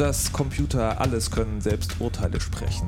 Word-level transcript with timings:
Dass 0.00 0.32
Computer 0.32 0.98
alles 0.98 1.30
können, 1.30 1.60
selbst 1.60 2.00
Urteile 2.00 2.40
sprechen. 2.40 2.86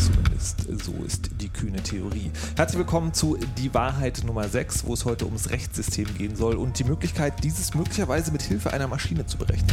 Zumindest 0.00 0.66
so 0.84 0.92
ist 1.06 1.30
die 1.40 1.48
kühne 1.48 1.80
Theorie. 1.80 2.32
Herzlich 2.56 2.78
willkommen 2.78 3.14
zu 3.14 3.38
Die 3.58 3.72
Wahrheit 3.72 4.24
Nummer 4.24 4.48
6, 4.48 4.84
wo 4.86 4.94
es 4.94 5.04
heute 5.04 5.26
ums 5.26 5.50
Rechtssystem 5.50 6.12
gehen 6.18 6.34
soll 6.34 6.56
und 6.56 6.76
die 6.80 6.82
Möglichkeit, 6.82 7.44
dieses 7.44 7.72
möglicherweise 7.72 8.32
mit 8.32 8.42
Hilfe 8.42 8.72
einer 8.72 8.88
Maschine 8.88 9.26
zu 9.26 9.38
berechnen. 9.38 9.70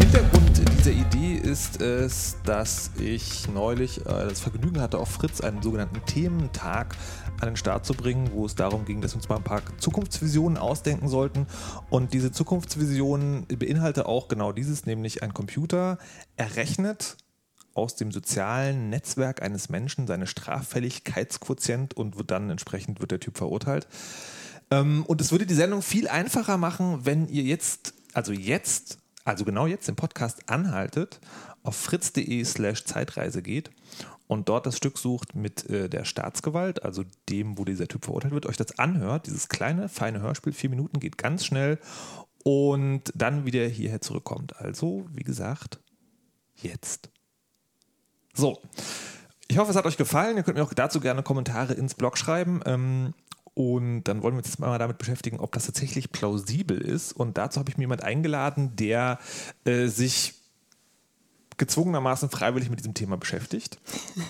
Hintergrund 0.00 0.50
dieser 0.80 0.92
Idee 0.92 1.34
ist 1.34 1.82
es, 1.82 2.38
dass 2.44 2.90
ich 2.98 3.48
neulich 3.48 4.00
äh, 4.00 4.28
das 4.28 4.40
Vergnügen 4.40 4.80
hatte, 4.80 4.98
auf 4.98 5.10
Fritz 5.10 5.42
einen 5.42 5.60
sogenannten 5.60 6.02
Thementag 6.06 6.96
an 7.40 7.48
den 7.48 7.56
Start 7.56 7.86
zu 7.86 7.94
bringen, 7.94 8.30
wo 8.32 8.46
es 8.46 8.54
darum 8.54 8.84
ging, 8.84 9.00
dass 9.00 9.12
wir 9.12 9.16
uns 9.16 9.28
mal 9.28 9.36
ein 9.36 9.44
paar 9.44 9.62
Zukunftsvisionen 9.78 10.58
ausdenken 10.58 11.08
sollten. 11.08 11.46
Und 11.88 12.12
diese 12.12 12.32
Zukunftsvisionen 12.32 13.46
beinhalten 13.46 14.02
auch 14.02 14.28
genau 14.28 14.52
dieses, 14.52 14.86
nämlich 14.86 15.22
ein 15.22 15.34
Computer 15.34 15.98
errechnet 16.36 17.16
aus 17.74 17.96
dem 17.96 18.12
sozialen 18.12 18.90
Netzwerk 18.90 19.42
eines 19.42 19.68
Menschen 19.68 20.06
seine 20.06 20.26
Straffälligkeitsquotient 20.26 21.94
und 21.94 22.18
wird 22.18 22.30
dann 22.30 22.50
entsprechend 22.50 23.00
wird 23.00 23.12
der 23.12 23.20
Typ 23.20 23.38
verurteilt. 23.38 23.86
Ähm, 24.70 25.04
und 25.06 25.20
es 25.20 25.32
würde 25.32 25.46
die 25.46 25.54
Sendung 25.54 25.82
viel 25.82 26.08
einfacher 26.08 26.56
machen, 26.56 27.04
wenn 27.04 27.28
ihr 27.28 27.42
jetzt, 27.42 27.94
also 28.12 28.32
jetzt, 28.32 28.98
also 29.24 29.44
genau 29.44 29.66
jetzt 29.66 29.88
im 29.88 29.96
Podcast 29.96 30.48
anhaltet, 30.48 31.20
auf 31.62 31.76
fritz.de 31.76 32.44
slash 32.44 32.84
Zeitreise 32.84 33.42
geht 33.42 33.70
und 34.30 34.48
dort 34.48 34.64
das 34.64 34.76
Stück 34.76 34.96
sucht 34.96 35.34
mit 35.34 35.68
äh, 35.68 35.88
der 35.88 36.04
Staatsgewalt, 36.04 36.84
also 36.84 37.02
dem, 37.28 37.58
wo 37.58 37.64
dieser 37.64 37.88
Typ 37.88 38.04
verurteilt 38.04 38.32
wird, 38.32 38.46
euch 38.46 38.56
das 38.56 38.78
anhört, 38.78 39.26
dieses 39.26 39.48
kleine, 39.48 39.88
feine 39.88 40.20
Hörspiel, 40.20 40.52
vier 40.52 40.70
Minuten, 40.70 41.00
geht 41.00 41.18
ganz 41.18 41.44
schnell 41.44 41.80
und 42.44 43.12
dann 43.16 43.44
wieder 43.44 43.66
hierher 43.66 44.00
zurückkommt. 44.00 44.54
Also, 44.56 45.04
wie 45.12 45.24
gesagt, 45.24 45.80
jetzt. 46.54 47.10
So. 48.32 48.60
Ich 49.48 49.58
hoffe, 49.58 49.72
es 49.72 49.76
hat 49.76 49.86
euch 49.86 49.96
gefallen. 49.96 50.36
Ihr 50.36 50.44
könnt 50.44 50.56
mir 50.56 50.62
auch 50.62 50.74
dazu 50.74 51.00
gerne 51.00 51.24
Kommentare 51.24 51.72
ins 51.72 51.96
Blog 51.96 52.16
schreiben. 52.16 52.60
Ähm, 52.66 53.14
und 53.54 54.04
dann 54.04 54.22
wollen 54.22 54.34
wir 54.34 54.38
uns 54.38 54.46
jetzt 54.46 54.60
mal 54.60 54.78
damit 54.78 54.98
beschäftigen, 54.98 55.40
ob 55.40 55.50
das 55.50 55.66
tatsächlich 55.66 56.12
plausibel 56.12 56.80
ist. 56.80 57.12
Und 57.12 57.36
dazu 57.36 57.58
habe 57.58 57.68
ich 57.68 57.78
mir 57.78 57.82
jemand 57.82 58.04
eingeladen, 58.04 58.76
der 58.76 59.18
äh, 59.64 59.88
sich 59.88 60.39
gezwungenermaßen 61.60 62.30
freiwillig 62.30 62.70
mit 62.70 62.80
diesem 62.80 62.94
Thema 62.94 63.18
beschäftigt, 63.18 63.78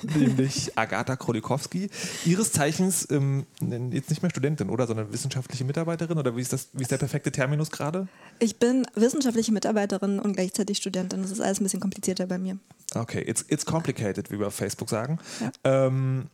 nämlich 0.02 0.76
Agatha 0.76 1.14
Krolikowski. 1.14 1.88
Ihres 2.26 2.50
Zeichens 2.50 3.08
ähm, 3.10 3.46
jetzt 3.92 4.10
nicht 4.10 4.20
mehr 4.20 4.30
Studentin, 4.30 4.68
oder, 4.68 4.88
sondern 4.88 5.12
wissenschaftliche 5.12 5.64
Mitarbeiterin? 5.64 6.18
Oder 6.18 6.36
wie 6.36 6.40
ist, 6.40 6.52
das, 6.52 6.68
wie 6.72 6.82
ist 6.82 6.90
der 6.90 6.98
perfekte 6.98 7.30
Terminus 7.30 7.70
gerade? 7.70 8.08
Ich 8.40 8.58
bin 8.58 8.84
wissenschaftliche 8.96 9.52
Mitarbeiterin 9.52 10.18
und 10.18 10.34
gleichzeitig 10.34 10.78
Studentin. 10.78 11.22
Das 11.22 11.30
ist 11.30 11.40
alles 11.40 11.60
ein 11.60 11.62
bisschen 11.62 11.80
komplizierter 11.80 12.26
bei 12.26 12.38
mir. 12.38 12.58
Okay, 12.94 13.22
it's, 13.24 13.44
it's 13.48 13.64
complicated, 13.64 14.32
wie 14.32 14.40
wir 14.40 14.48
auf 14.48 14.54
Facebook 14.54 14.90
sagen. 14.90 15.20
Ja. 15.40 15.86
Ähm, 15.86 16.26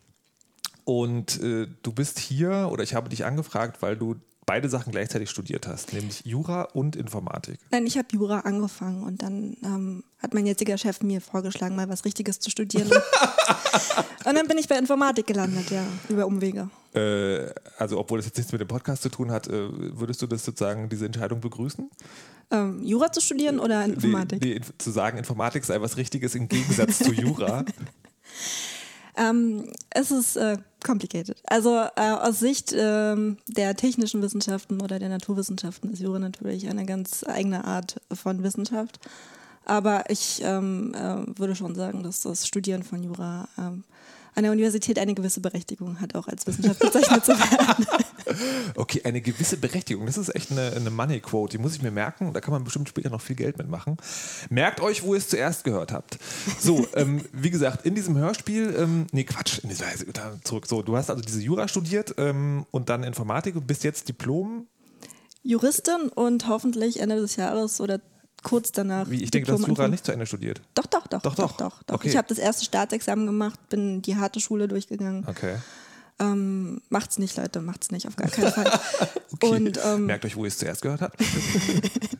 und 0.83 1.39
äh, 1.43 1.67
du 1.83 1.91
bist 1.91 2.17
hier, 2.17 2.69
oder 2.71 2.81
ich 2.81 2.95
habe 2.95 3.09
dich 3.09 3.23
angefragt, 3.23 3.83
weil 3.83 3.95
du 3.97 4.15
beide 4.47 4.69
Sachen 4.69 4.91
gleichzeitig 4.91 5.29
studiert 5.29 5.67
hast, 5.67 5.93
nämlich 5.93 6.25
Jura 6.25 6.63
und 6.63 6.95
Informatik. 6.95 7.59
Nein, 7.69 7.85
ich 7.85 7.97
habe 7.97 8.07
Jura 8.11 8.39
angefangen 8.39 9.03
und 9.03 9.21
dann 9.21 9.57
ähm, 9.63 10.03
hat 10.19 10.33
mein 10.33 10.47
jetziger 10.47 10.77
Chef 10.77 11.01
mir 11.01 11.21
vorgeschlagen, 11.21 11.75
mal 11.75 11.89
was 11.89 12.05
Richtiges 12.05 12.39
zu 12.39 12.49
studieren. 12.49 12.89
und 14.25 14.35
dann 14.35 14.47
bin 14.47 14.57
ich 14.57 14.67
bei 14.67 14.77
Informatik 14.77 15.27
gelandet, 15.27 15.69
ja, 15.69 15.85
über 16.09 16.25
Umwege. 16.25 16.69
Äh, 16.95 17.53
also, 17.77 17.99
obwohl 17.99 18.19
das 18.19 18.25
jetzt 18.25 18.37
nichts 18.37 18.51
mit 18.53 18.61
dem 18.61 18.69
Podcast 18.69 19.03
zu 19.03 19.09
tun 19.09 19.31
hat, 19.31 19.47
äh, 19.47 19.67
würdest 19.99 20.21
du 20.21 20.27
das 20.27 20.45
sozusagen, 20.45 20.87
diese 20.87 21.05
Entscheidung 21.05 21.41
begrüßen? 21.41 21.91
Ähm, 22.49 22.81
Jura 22.81 23.11
zu 23.11 23.19
studieren 23.19 23.59
oder 23.59 23.83
Informatik? 23.83 24.41
Nee, 24.41 24.59
nee, 24.59 24.61
zu 24.77 24.91
sagen, 24.91 25.17
Informatik 25.17 25.65
sei 25.65 25.81
was 25.81 25.97
Richtiges 25.97 26.35
im 26.35 26.47
Gegensatz 26.47 26.99
zu 26.99 27.11
Jura. 27.11 27.65
Ähm, 29.17 29.71
es 29.89 30.11
ist 30.11 30.35
äh, 30.37 30.57
complicated. 30.85 31.37
Also 31.45 31.75
äh, 31.95 32.11
aus 32.11 32.39
Sicht 32.39 32.73
ähm, 32.77 33.37
der 33.47 33.75
technischen 33.75 34.21
Wissenschaften 34.21 34.79
oder 34.81 34.99
der 34.99 35.09
Naturwissenschaften 35.09 35.91
ist 35.91 35.99
Jura 35.99 36.19
natürlich 36.19 36.69
eine 36.69 36.85
ganz 36.85 37.25
eigene 37.27 37.65
Art 37.65 37.99
von 38.13 38.43
Wissenschaft. 38.43 38.99
Aber 39.65 40.09
ich 40.09 40.41
ähm, 40.43 40.93
äh, 40.93 41.37
würde 41.37 41.55
schon 41.55 41.75
sagen, 41.75 42.03
dass 42.03 42.21
das 42.21 42.47
Studieren 42.47 42.83
von 42.83 43.03
Jura 43.03 43.49
ähm, 43.57 43.83
an 44.35 44.43
der 44.43 44.51
Universität 44.51 44.99
eine 44.99 45.15
gewisse 45.15 45.41
Berechtigung 45.41 45.99
hat, 45.99 46.15
auch 46.15 46.27
als 46.27 46.45
Wissenschaft 46.45 46.79
bezeichnet 46.79 47.25
zu 47.25 47.31
werden. 47.31 47.85
Okay, 48.75 49.01
eine 49.03 49.21
gewisse 49.21 49.57
Berechtigung. 49.57 50.05
Das 50.05 50.17
ist 50.17 50.33
echt 50.35 50.51
eine, 50.51 50.73
eine 50.73 50.89
Money 50.89 51.19
Quote. 51.19 51.57
Die 51.57 51.61
muss 51.61 51.75
ich 51.75 51.81
mir 51.81 51.91
merken. 51.91 52.33
Da 52.33 52.41
kann 52.41 52.51
man 52.51 52.63
bestimmt 52.63 52.89
später 52.89 53.09
noch 53.09 53.21
viel 53.21 53.35
Geld 53.35 53.57
mitmachen. 53.57 53.97
Merkt 54.49 54.81
euch, 54.81 55.03
wo 55.03 55.13
ihr 55.13 55.19
es 55.19 55.29
zuerst 55.29 55.63
gehört 55.63 55.91
habt. 55.91 56.17
So, 56.59 56.87
ähm, 56.95 57.21
wie 57.31 57.49
gesagt, 57.49 57.85
in 57.85 57.95
diesem 57.95 58.17
Hörspiel, 58.17 58.75
ähm, 58.77 59.07
nee, 59.11 59.23
Quatsch, 59.23 59.59
in 59.59 59.69
dieser, 59.69 59.85
zurück. 60.43 60.67
So, 60.67 60.81
du 60.81 60.95
hast 60.95 61.09
also 61.09 61.21
diese 61.21 61.41
Jura 61.41 61.67
studiert 61.67 62.15
ähm, 62.17 62.65
und 62.71 62.89
dann 62.89 63.03
Informatik 63.03 63.55
und 63.55 63.67
bist 63.67 63.83
jetzt 63.83 64.09
Diplom. 64.09 64.67
Juristin 65.43 66.09
und 66.13 66.47
hoffentlich 66.47 66.99
Ende 66.99 67.15
des 67.15 67.37
Jahres 67.37 67.79
oder 67.79 68.01
kurz 68.43 68.71
danach. 68.71 69.09
Wie, 69.09 69.23
ich 69.23 69.31
denke, 69.31 69.47
du 69.51 69.57
hast 69.57 69.67
Jura 69.67 69.87
nicht 69.87 70.05
zu 70.05 70.11
Ende 70.11 70.25
studiert. 70.25 70.61
Doch, 70.73 70.85
doch, 70.85 71.07
doch. 71.07 71.21
Doch, 71.21 71.35
doch. 71.35 71.57
doch, 71.57 71.83
doch. 71.83 71.95
Okay. 71.95 72.09
Ich 72.09 72.17
habe 72.17 72.27
das 72.27 72.37
erste 72.37 72.65
Staatsexamen 72.65 73.25
gemacht, 73.25 73.59
bin 73.69 74.01
die 74.01 74.15
harte 74.15 74.39
Schule 74.39 74.67
durchgegangen. 74.67 75.25
Okay. 75.27 75.55
Ähm, 76.19 76.81
macht's 76.89 77.19
nicht, 77.19 77.37
Leute, 77.37 77.61
macht's 77.61 77.91
nicht, 77.91 78.07
auf 78.07 78.15
gar 78.15 78.27
keinen 78.27 78.51
Fall. 78.51 78.79
okay. 79.33 79.49
Und, 79.49 79.79
ähm, 79.83 80.05
Merkt 80.07 80.25
euch, 80.25 80.35
wo 80.35 80.45
ihr 80.45 80.47
es 80.47 80.57
zuerst 80.57 80.81
gehört 80.81 81.01
habt. 81.01 81.21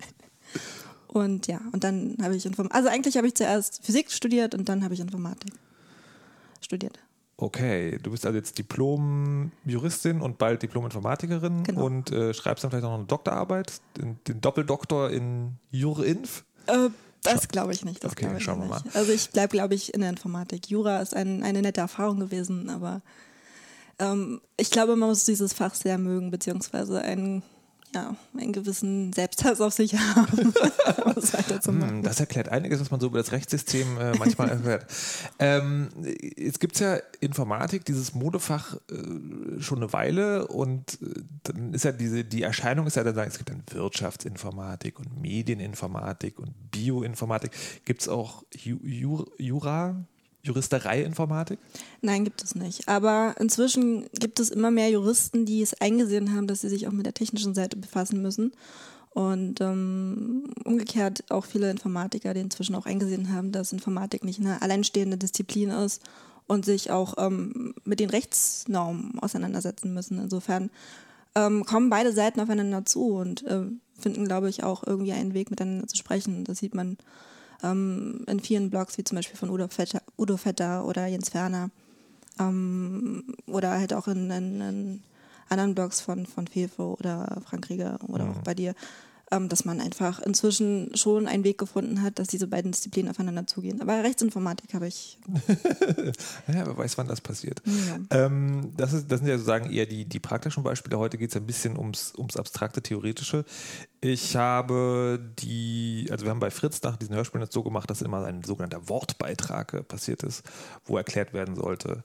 und 1.07 1.47
ja, 1.47 1.59
und 1.71 1.83
dann 1.83 2.15
habe 2.21 2.35
ich 2.35 2.45
Informatik. 2.45 2.75
Also 2.75 2.89
eigentlich 2.89 3.17
habe 3.17 3.27
ich 3.27 3.33
zuerst 3.33 3.83
Physik 3.83 4.11
studiert 4.11 4.53
und 4.53 4.69
dann 4.69 4.83
habe 4.83 4.93
ich 4.93 4.99
Informatik 4.99 5.53
studiert. 6.61 6.99
Okay, 7.39 7.99
du 8.01 8.11
bist 8.11 8.25
also 8.25 8.37
jetzt 8.37 8.57
Diplom-Juristin 8.57 10.21
und 10.21 10.39
bald 10.39 10.63
Diplom-Informatikerin 10.63 11.63
genau. 11.63 11.85
und 11.85 12.11
äh, 12.11 12.33
schreibst 12.33 12.63
dann 12.63 12.71
vielleicht 12.71 12.83
noch 12.83 12.95
eine 12.95 13.05
Doktorarbeit, 13.05 13.73
den, 13.95 14.19
den 14.27 14.41
Doppeldoktor 14.41 15.11
in 15.11 15.57
Jurinf? 15.69 16.45
Äh, 16.65 16.89
das 17.21 17.47
glaube 17.47 17.73
ich 17.73 17.85
nicht. 17.85 18.05
okay, 18.05 18.29
ich 18.37 18.43
schauen 18.43 18.61
wir 18.61 18.67
mal. 18.67 18.81
Also 18.93 19.11
ich 19.11 19.29
bleibe, 19.29 19.49
glaube 19.49 19.75
ich, 19.75 19.93
in 19.93 20.01
der 20.01 20.09
Informatik. 20.09 20.69
Jura 20.69 20.99
ist 20.99 21.15
ein, 21.15 21.43
eine 21.43 21.61
nette 21.61 21.81
Erfahrung 21.81 22.19
gewesen, 22.19 22.69
aber 22.69 23.01
ähm, 23.99 24.41
ich 24.57 24.71
glaube, 24.71 24.95
man 24.95 25.09
muss 25.09 25.25
dieses 25.25 25.53
Fach 25.53 25.73
sehr 25.73 25.97
mögen, 25.97 26.31
beziehungsweise 26.31 27.01
einen 27.01 27.43
ja, 27.95 28.15
einen 28.37 28.53
gewissen 28.53 29.13
Selbsthass 29.13 29.61
auf 29.61 29.73
sich 29.73 29.97
haben, 30.15 30.53
um 31.05 31.11
es 31.15 31.33
weiterzumachen. 31.33 31.97
Hm, 31.97 32.03
das 32.03 32.19
erklärt 32.19 32.49
einiges, 32.49 32.79
was 32.79 32.91
man 32.91 32.99
so 32.99 33.07
über 33.07 33.17
das 33.17 33.31
Rechtssystem 33.31 33.97
äh, 33.97 34.17
manchmal 34.17 34.49
erhört. 34.49 34.85
Ähm, 35.39 35.89
jetzt 36.35 36.59
gibt 36.59 36.75
es 36.75 36.81
ja 36.81 36.97
Informatik, 37.19 37.85
dieses 37.85 38.13
Modefach 38.13 38.75
äh, 38.91 39.61
schon 39.61 39.77
eine 39.77 39.93
Weile 39.93 40.47
und 40.47 40.99
äh, 41.01 41.21
dann 41.43 41.73
ist 41.73 41.85
ja 41.85 41.91
diese, 41.91 42.23
die 42.23 42.43
Erscheinung 42.43 42.87
ist 42.87 42.97
ja 42.97 43.03
dann, 43.03 43.27
es 43.27 43.37
gibt 43.37 43.49
dann 43.49 43.63
Wirtschaftsinformatik 43.71 44.99
und 44.99 45.21
Medieninformatik 45.21 46.39
und 46.39 46.71
Bioinformatik. 46.71 47.51
Gibt 47.85 48.01
es 48.01 48.09
auch 48.09 48.43
Ju 48.53 48.77
Ju 48.83 49.25
Jura? 50.47 50.57
Juristerei-Informatik? 50.57 51.59
Nein, 52.01 52.23
gibt 52.23 52.43
es 52.43 52.55
nicht. 52.55 52.87
Aber 52.87 53.35
inzwischen 53.39 54.07
gibt 54.19 54.39
es 54.39 54.49
immer 54.49 54.71
mehr 54.71 54.89
Juristen, 54.89 55.45
die 55.45 55.61
es 55.61 55.79
eingesehen 55.79 56.35
haben, 56.35 56.47
dass 56.47 56.61
sie 56.61 56.69
sich 56.69 56.87
auch 56.87 56.91
mit 56.91 57.05
der 57.05 57.13
technischen 57.13 57.53
Seite 57.53 57.77
befassen 57.77 58.21
müssen. 58.21 58.51
Und 59.11 59.61
ähm, 59.61 60.53
umgekehrt 60.63 61.23
auch 61.31 61.45
viele 61.45 61.71
Informatiker, 61.71 62.33
die 62.33 62.41
inzwischen 62.41 62.75
auch 62.75 62.85
eingesehen 62.85 63.33
haben, 63.33 63.51
dass 63.51 63.73
Informatik 63.73 64.23
nicht 64.23 64.39
eine 64.39 64.61
alleinstehende 64.61 65.17
Disziplin 65.17 65.69
ist 65.69 66.03
und 66.45 66.65
sich 66.65 66.91
auch 66.91 67.15
ähm, 67.17 67.73
mit 67.83 67.99
den 67.99 68.09
Rechtsnormen 68.09 69.17
auseinandersetzen 69.19 69.93
müssen. 69.93 70.19
Insofern 70.19 70.69
ähm, 71.35 71.65
kommen 71.65 71.89
beide 71.89 72.13
Seiten 72.13 72.39
aufeinander 72.39 72.85
zu 72.85 73.15
und 73.15 73.43
äh, 73.45 73.63
finden, 73.99 74.25
glaube 74.25 74.49
ich, 74.49 74.63
auch 74.63 74.83
irgendwie 74.85 75.13
einen 75.13 75.33
Weg 75.33 75.49
miteinander 75.49 75.87
zu 75.87 75.95
sprechen. 75.95 76.43
Das 76.43 76.59
sieht 76.59 76.75
man 76.75 76.97
ähm, 77.63 78.23
in 78.27 78.39
vielen 78.39 78.69
Blogs, 78.69 78.97
wie 78.97 79.03
zum 79.03 79.15
Beispiel 79.15 79.37
von 79.37 79.49
Udo 79.49 79.67
Vetter, 79.67 80.01
Udo 80.17 80.37
Vetter 80.37 80.85
oder 80.85 81.07
Jens 81.07 81.29
Ferner 81.29 81.69
ähm, 82.39 83.35
oder 83.47 83.71
halt 83.71 83.93
auch 83.93 84.07
in, 84.07 84.29
in, 84.31 84.61
in, 84.61 85.03
anderen 85.49 85.75
Blogs 85.75 86.01
von, 86.01 86.25
von 86.25 86.45
Fefe 86.45 86.83
oder 86.83 87.41
Frank 87.45 87.69
Rieger 87.69 87.99
oder 88.07 88.25
mhm. 88.25 88.31
auch 88.31 88.41
bei 88.41 88.53
dir, 88.53 88.75
dass 89.29 89.65
man 89.65 89.81
einfach 89.81 90.19
inzwischen 90.19 90.95
schon 90.95 91.27
einen 91.27 91.43
Weg 91.43 91.57
gefunden 91.57 92.01
hat, 92.01 92.17
dass 92.17 92.29
diese 92.29 92.47
beiden 92.47 92.71
Disziplinen 92.71 93.11
aufeinander 93.11 93.45
zugehen. 93.45 93.81
Aber 93.81 94.03
Rechtsinformatik 94.03 94.73
habe 94.73 94.87
ich. 94.87 95.19
ja, 96.47 96.65
wer 96.65 96.77
weiß, 96.77 96.97
wann 96.97 97.07
das 97.07 97.19
passiert. 97.19 97.61
Ja. 97.65 98.25
Ähm, 98.25 98.71
das, 98.77 98.93
ist, 98.93 99.11
das 99.11 99.19
sind 99.19 99.27
ja 99.27 99.37
sozusagen 99.37 99.69
eher 99.69 99.85
die, 99.85 100.05
die 100.05 100.19
praktischen 100.19 100.63
Beispiele. 100.63 100.97
Heute 100.97 101.17
geht 101.17 101.31
es 101.31 101.35
ein 101.35 101.45
bisschen 101.45 101.77
ums, 101.77 102.13
ums 102.17 102.37
abstrakte, 102.37 102.81
theoretische. 102.81 103.43
Ich 103.99 104.37
habe 104.37 105.19
die, 105.39 106.07
also 106.09 106.25
wir 106.25 106.29
haben 106.29 106.39
bei 106.39 106.51
Fritz 106.51 106.81
nach 106.83 106.95
diesen 106.95 107.15
Hörspielen 107.15 107.43
jetzt 107.43 107.53
so 107.53 107.63
gemacht, 107.63 107.89
dass 107.89 108.01
immer 108.01 108.23
ein 108.25 108.43
sogenannter 108.43 108.87
Wortbeitrag 108.87 109.73
äh, 109.73 109.83
passiert 109.83 110.23
ist, 110.23 110.43
wo 110.85 110.95
erklärt 110.95 111.33
werden 111.33 111.55
sollte, 111.55 112.01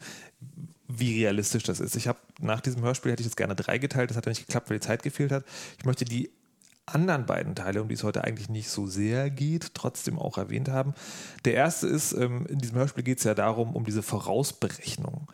wie 0.89 1.21
realistisch 1.21 1.63
das 1.63 1.79
ist. 1.79 1.95
Ich 1.95 2.09
habe 2.09 2.19
nach 2.41 2.61
diesem 2.61 2.83
Hörspiel 2.83 3.13
hätte 3.13 3.21
ich 3.23 3.27
jetzt 3.27 3.37
gerne 3.37 3.55
drei 3.55 3.79
geteilt, 3.79 4.11
das 4.11 4.17
hat 4.17 4.27
ja 4.27 4.31
nicht 4.31 4.47
geklappt, 4.47 4.71
weil 4.71 4.79
die 4.79 4.87
Zeit 4.87 5.03
gefehlt 5.03 5.31
hat. 5.31 5.45
Ich 5.79 5.85
möchte 5.85 6.05
die 6.05 6.31
anderen 6.95 7.27
beiden 7.27 7.55
Teile, 7.55 7.83
um 7.83 7.89
die 7.89 7.95
es 7.95 8.05
heute 8.05 8.25
eigentlich 8.25 8.49
nicht 8.49 8.69
so 8.69 8.87
sehr 8.87 9.31
geht, 9.31 9.75
trotzdem 9.75 10.19
auch 10.19 10.39
erwähnt 10.39 10.69
haben. 10.69 10.95
Der 11.45 11.55
erste 11.55 11.87
ist, 11.87 12.13
ähm, 12.13 12.47
in 12.49 12.59
diesem 12.59 12.77
Hörspiel 12.77 13.05
geht 13.05 13.19
es 13.19 13.25
ja 13.25 13.35
darum, 13.35 13.75
um 13.75 13.85
diese 13.85 14.03
Vorausberechnung. 14.03 15.29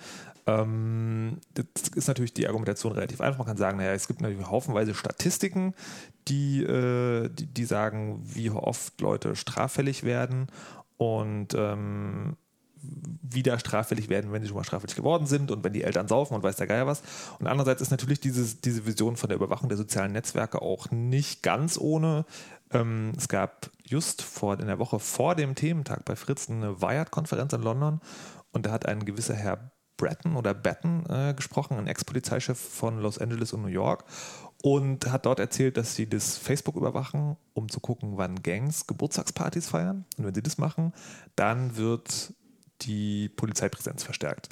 Ähm, 0.46 1.38
das 1.54 1.88
ist 1.94 2.08
natürlich 2.08 2.32
die 2.32 2.46
Argumentation 2.46 2.92
relativ 2.92 3.20
einfach. 3.20 3.38
Man 3.38 3.46
kann 3.46 3.56
sagen, 3.58 3.76
naja, 3.76 3.92
es 3.92 4.08
gibt 4.08 4.22
natürlich 4.22 4.46
haufenweise 4.46 4.94
Statistiken, 4.94 5.74
die, 6.26 6.62
äh, 6.62 7.28
die, 7.28 7.46
die, 7.46 7.64
sagen, 7.64 8.22
wie 8.24 8.50
oft 8.50 9.00
Leute 9.00 9.36
straffällig 9.36 10.04
werden. 10.04 10.46
Und 10.96 11.54
ähm, 11.54 12.36
wieder 13.22 13.58
straffällig 13.58 14.08
werden, 14.08 14.32
wenn 14.32 14.42
sie 14.42 14.48
schon 14.48 14.56
mal 14.56 14.64
straffällig 14.64 14.96
geworden 14.96 15.26
sind 15.26 15.50
und 15.50 15.64
wenn 15.64 15.72
die 15.72 15.82
Eltern 15.82 16.08
saufen 16.08 16.34
und 16.34 16.42
weiß 16.42 16.56
der 16.56 16.66
Geier 16.66 16.86
was. 16.86 17.02
Und 17.38 17.46
andererseits 17.46 17.82
ist 17.82 17.90
natürlich 17.90 18.20
dieses, 18.20 18.60
diese 18.60 18.86
Vision 18.86 19.16
von 19.16 19.28
der 19.28 19.36
Überwachung 19.36 19.68
der 19.68 19.78
sozialen 19.78 20.12
Netzwerke 20.12 20.62
auch 20.62 20.90
nicht 20.90 21.42
ganz 21.42 21.78
ohne. 21.78 22.24
Ähm, 22.70 23.12
es 23.16 23.28
gab 23.28 23.70
just 23.84 24.22
vor, 24.22 24.58
in 24.58 24.66
der 24.66 24.78
Woche 24.78 24.98
vor 24.98 25.34
dem 25.34 25.54
Thementag 25.54 26.04
bei 26.04 26.16
Fritz 26.16 26.48
eine 26.48 26.80
Wired-Konferenz 26.80 27.52
in 27.52 27.62
London 27.62 28.00
und 28.52 28.66
da 28.66 28.70
hat 28.70 28.86
ein 28.86 29.04
gewisser 29.04 29.34
Herr 29.34 29.70
Bratton 29.96 30.36
oder 30.36 30.54
Batten 30.54 31.04
äh, 31.10 31.34
gesprochen, 31.34 31.76
ein 31.76 31.88
Ex-Polizeichef 31.88 32.58
von 32.58 33.00
Los 33.00 33.18
Angeles 33.18 33.52
und 33.52 33.62
New 33.62 33.68
York 33.68 34.04
und 34.62 35.10
hat 35.10 35.26
dort 35.26 35.40
erzählt, 35.40 35.76
dass 35.76 35.94
sie 35.94 36.08
das 36.08 36.36
Facebook 36.36 36.76
überwachen, 36.76 37.36
um 37.52 37.68
zu 37.68 37.80
gucken, 37.80 38.16
wann 38.16 38.42
Gangs 38.42 38.86
Geburtstagspartys 38.86 39.68
feiern. 39.68 40.04
Und 40.16 40.24
wenn 40.24 40.34
sie 40.34 40.42
das 40.42 40.58
machen, 40.58 40.92
dann 41.36 41.76
wird 41.76 42.32
die 42.82 43.28
Polizeipräsenz 43.28 44.02
verstärkt. 44.02 44.48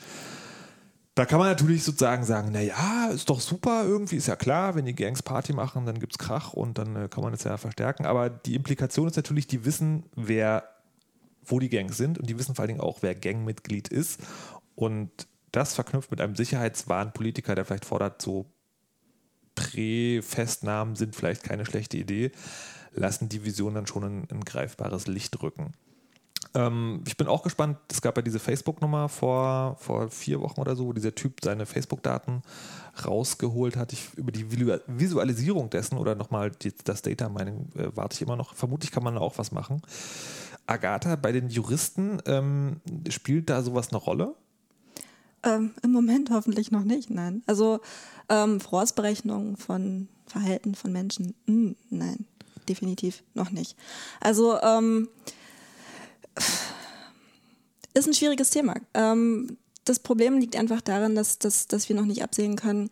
Da 1.16 1.24
kann 1.24 1.38
man 1.38 1.48
natürlich 1.48 1.82
sozusagen 1.82 2.24
sagen, 2.24 2.52
naja, 2.52 3.08
ist 3.08 3.30
doch 3.30 3.40
super, 3.40 3.84
irgendwie 3.86 4.16
ist 4.16 4.26
ja 4.26 4.36
klar, 4.36 4.74
wenn 4.74 4.84
die 4.84 4.94
Gangs 4.94 5.22
Party 5.22 5.54
machen, 5.54 5.86
dann 5.86 5.98
gibt 5.98 6.12
es 6.12 6.18
Krach 6.18 6.52
und 6.52 6.76
dann 6.76 6.94
äh, 6.94 7.08
kann 7.08 7.22
man 7.22 7.32
das 7.32 7.44
ja 7.44 7.56
verstärken. 7.56 8.04
Aber 8.04 8.28
die 8.28 8.54
Implikation 8.54 9.08
ist 9.08 9.16
natürlich, 9.16 9.46
die 9.46 9.64
wissen, 9.64 10.04
wer, 10.14 10.64
wo 11.42 11.58
die 11.58 11.70
Gangs 11.70 11.96
sind 11.96 12.18
und 12.18 12.28
die 12.28 12.38
wissen 12.38 12.54
vor 12.54 12.64
allen 12.64 12.68
Dingen 12.68 12.80
auch, 12.80 12.98
wer 13.00 13.14
Gangmitglied 13.14 13.88
ist. 13.88 14.20
Und 14.74 15.10
das 15.52 15.74
verknüpft 15.74 16.10
mit 16.10 16.20
einem 16.20 16.36
Sicherheitswahn 16.36 17.14
Politiker, 17.14 17.54
der 17.54 17.64
vielleicht 17.64 17.86
fordert, 17.86 18.20
so 18.20 18.52
Prä-Festnahmen 19.54 20.96
sind 20.96 21.16
vielleicht 21.16 21.42
keine 21.42 21.64
schlechte 21.64 21.96
Idee, 21.96 22.30
lassen 22.92 23.30
die 23.30 23.42
Vision 23.42 23.72
dann 23.72 23.86
schon 23.86 24.04
ein, 24.04 24.28
ein 24.30 24.44
greifbares 24.44 25.06
Licht 25.06 25.42
rücken. 25.42 25.72
Ähm, 26.56 27.02
ich 27.06 27.16
bin 27.16 27.26
auch 27.26 27.42
gespannt. 27.42 27.76
Es 27.90 28.00
gab 28.00 28.16
ja 28.16 28.22
diese 28.22 28.38
Facebook-Nummer 28.38 29.10
vor, 29.10 29.76
vor 29.78 30.08
vier 30.10 30.40
Wochen 30.40 30.58
oder 30.60 30.74
so, 30.74 30.86
wo 30.86 30.92
dieser 30.94 31.14
Typ 31.14 31.40
seine 31.44 31.66
Facebook-Daten 31.66 32.42
rausgeholt 33.04 33.76
hat. 33.76 33.92
Ich, 33.92 34.14
über 34.16 34.32
die 34.32 34.50
Visualisierung 34.50 35.68
dessen 35.68 35.98
oder 35.98 36.14
nochmal 36.14 36.50
das 36.84 37.02
Data 37.02 37.28
Mining 37.28 37.68
äh, 37.76 37.90
warte 37.94 38.14
ich 38.14 38.22
immer 38.22 38.36
noch. 38.36 38.54
Vermutlich 38.54 38.90
kann 38.90 39.04
man 39.04 39.14
da 39.14 39.20
auch 39.20 39.36
was 39.36 39.52
machen. 39.52 39.82
Agatha, 40.66 41.16
bei 41.16 41.30
den 41.30 41.50
Juristen 41.50 42.22
ähm, 42.24 42.80
spielt 43.10 43.50
da 43.50 43.62
sowas 43.62 43.90
eine 43.90 43.98
Rolle? 43.98 44.34
Ähm, 45.42 45.74
Im 45.82 45.92
Moment 45.92 46.30
hoffentlich 46.30 46.70
noch 46.70 46.84
nicht, 46.84 47.10
nein. 47.10 47.42
Also 47.46 47.80
ähm, 48.30 48.60
Vorausberechnungen 48.60 49.58
von 49.58 50.08
Verhalten 50.26 50.74
von 50.74 50.90
Menschen, 50.90 51.34
mh, 51.44 51.54
hm, 51.54 51.76
nein, 51.90 52.24
definitiv 52.66 53.22
noch 53.34 53.50
nicht. 53.50 53.76
Also 54.20 54.60
ähm, 54.62 55.08
ist 57.96 58.06
ein 58.06 58.14
schwieriges 58.14 58.50
Thema. 58.50 58.74
Ähm, 58.94 59.56
das 59.84 59.98
Problem 59.98 60.38
liegt 60.38 60.56
einfach 60.56 60.80
darin, 60.80 61.14
dass, 61.14 61.38
dass, 61.38 61.66
dass 61.68 61.88
wir 61.88 61.96
noch 61.96 62.04
nicht 62.04 62.22
absehen 62.22 62.56
können, 62.56 62.90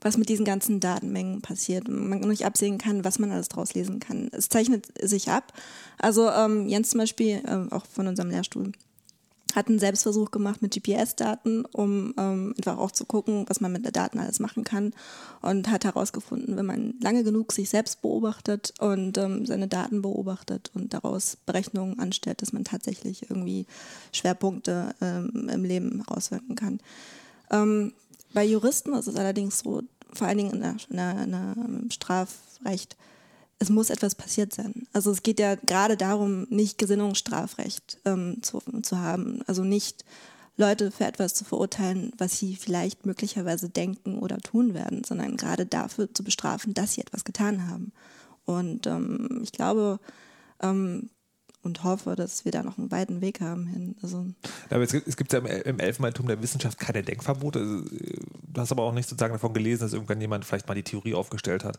was 0.00 0.16
mit 0.16 0.28
diesen 0.28 0.44
ganzen 0.44 0.80
Datenmengen 0.80 1.40
passiert. 1.40 1.88
Man 1.88 2.20
noch 2.20 2.28
nicht 2.28 2.44
absehen 2.44 2.78
kann, 2.78 3.04
was 3.04 3.18
man 3.18 3.30
alles 3.30 3.48
draus 3.48 3.74
lesen 3.74 4.00
kann. 4.00 4.28
Es 4.32 4.48
zeichnet 4.48 4.86
sich 5.00 5.30
ab. 5.30 5.52
Also 5.98 6.28
ähm, 6.28 6.68
Jens 6.68 6.90
zum 6.90 6.98
Beispiel, 6.98 7.42
äh, 7.46 7.72
auch 7.72 7.86
von 7.86 8.08
unserem 8.08 8.30
Lehrstuhl, 8.30 8.72
hat 9.54 9.68
einen 9.68 9.78
Selbstversuch 9.78 10.30
gemacht 10.30 10.62
mit 10.62 10.74
GPS-Daten, 10.74 11.64
um 11.66 12.14
ähm, 12.18 12.54
einfach 12.56 12.78
auch 12.78 12.90
zu 12.90 13.04
gucken, 13.04 13.44
was 13.48 13.60
man 13.60 13.72
mit 13.72 13.84
den 13.84 13.92
Daten 13.92 14.18
alles 14.18 14.40
machen 14.40 14.64
kann 14.64 14.92
und 15.40 15.70
hat 15.70 15.84
herausgefunden, 15.84 16.56
wenn 16.56 16.66
man 16.66 16.94
lange 17.00 17.24
genug 17.24 17.52
sich 17.52 17.68
selbst 17.68 18.02
beobachtet 18.02 18.74
und 18.80 19.18
ähm, 19.18 19.46
seine 19.46 19.68
Daten 19.68 20.02
beobachtet 20.02 20.70
und 20.74 20.94
daraus 20.94 21.36
Berechnungen 21.46 21.98
anstellt, 21.98 22.42
dass 22.42 22.52
man 22.52 22.64
tatsächlich 22.64 23.30
irgendwie 23.30 23.66
Schwerpunkte 24.12 24.94
ähm, 25.00 25.48
im 25.52 25.64
Leben 25.64 26.04
herausfinden 26.06 26.54
kann. 26.54 26.80
Ähm, 27.50 27.92
bei 28.32 28.44
Juristen 28.44 28.94
ist 28.94 29.08
es 29.08 29.16
allerdings 29.16 29.58
so, 29.60 29.82
vor 30.12 30.26
allen 30.26 30.38
Dingen 30.38 30.54
in 30.54 30.60
der, 30.60 30.76
in 30.88 30.96
der, 30.96 31.24
in 31.24 31.30
der 31.30 31.90
Strafrecht, 31.92 32.96
es 33.62 33.70
muss 33.70 33.90
etwas 33.90 34.16
passiert 34.16 34.52
sein. 34.52 34.88
Also 34.92 35.12
es 35.12 35.22
geht 35.22 35.38
ja 35.38 35.54
gerade 35.54 35.96
darum, 35.96 36.48
nicht 36.50 36.78
Gesinnungsstrafrecht 36.78 37.98
ähm, 38.04 38.42
zu, 38.42 38.60
zu 38.82 38.98
haben. 38.98 39.42
Also 39.46 39.62
nicht 39.62 40.04
Leute 40.56 40.90
für 40.90 41.04
etwas 41.04 41.34
zu 41.34 41.44
verurteilen, 41.44 42.12
was 42.18 42.38
sie 42.38 42.56
vielleicht 42.56 43.06
möglicherweise 43.06 43.68
denken 43.68 44.18
oder 44.18 44.38
tun 44.38 44.74
werden, 44.74 45.04
sondern 45.04 45.36
gerade 45.36 45.64
dafür 45.64 46.12
zu 46.12 46.24
bestrafen, 46.24 46.74
dass 46.74 46.94
sie 46.94 47.02
etwas 47.02 47.22
getan 47.22 47.68
haben. 47.68 47.92
Und 48.44 48.88
ähm, 48.88 49.40
ich 49.44 49.52
glaube, 49.52 50.00
ähm, 50.60 51.08
und 51.62 51.84
hoffe, 51.84 52.16
dass 52.16 52.44
wir 52.44 52.50
da 52.50 52.64
noch 52.64 52.78
einen 52.78 52.90
weiten 52.90 53.20
Weg 53.20 53.40
haben 53.40 53.68
hin. 53.68 53.94
Also 54.02 54.26
aber 54.70 54.82
es 54.82 54.90
gibt, 54.90 55.06
es 55.06 55.16
gibt 55.16 55.32
ja 55.32 55.38
im 55.38 55.78
Elfenbeinturm 55.78 56.26
der 56.26 56.42
Wissenschaft 56.42 56.78
keine 56.78 57.04
Denkverbote. 57.04 57.60
Also, 57.60 57.80
du 57.82 58.31
hast 58.56 58.72
aber 58.72 58.82
auch 58.82 58.92
nicht 58.92 59.08
sozusagen 59.08 59.32
davon 59.32 59.52
gelesen, 59.52 59.82
dass 59.82 59.92
irgendwann 59.92 60.20
jemand 60.20 60.44
vielleicht 60.44 60.68
mal 60.68 60.74
die 60.74 60.82
Theorie 60.82 61.14
aufgestellt 61.14 61.64
hat 61.64 61.78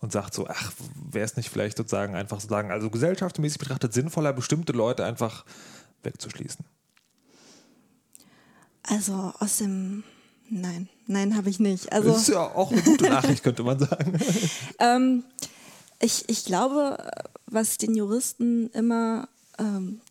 und 0.00 0.12
sagt 0.12 0.34
so, 0.34 0.46
ach, 0.48 0.72
wäre 1.10 1.24
es 1.24 1.36
nicht 1.36 1.50
vielleicht 1.50 1.76
sozusagen 1.76 2.14
einfach 2.14 2.40
so 2.40 2.48
sagen, 2.48 2.70
also 2.70 2.90
gesellschaftsmäßig 2.90 3.58
betrachtet 3.58 3.92
sinnvoller, 3.92 4.32
bestimmte 4.32 4.72
Leute 4.72 5.04
einfach 5.04 5.44
wegzuschließen? 6.02 6.64
Also 8.84 9.32
aus 9.38 9.58
dem 9.58 10.04
Nein, 10.54 10.90
nein, 11.06 11.34
habe 11.34 11.48
ich 11.48 11.60
nicht. 11.60 11.90
Also, 11.90 12.10
das 12.10 12.22
ist 12.22 12.28
ja 12.28 12.42
auch 12.42 12.70
eine 12.70 12.82
gute 12.82 13.08
Nachricht, 13.08 13.42
könnte 13.42 13.62
man 13.62 13.78
sagen. 13.78 14.18
ähm, 14.78 15.24
ich, 15.98 16.28
ich 16.28 16.44
glaube, 16.44 16.98
was 17.46 17.78
den 17.78 17.94
Juristen 17.94 18.68
immer 18.72 19.28
ähm, 19.58 20.02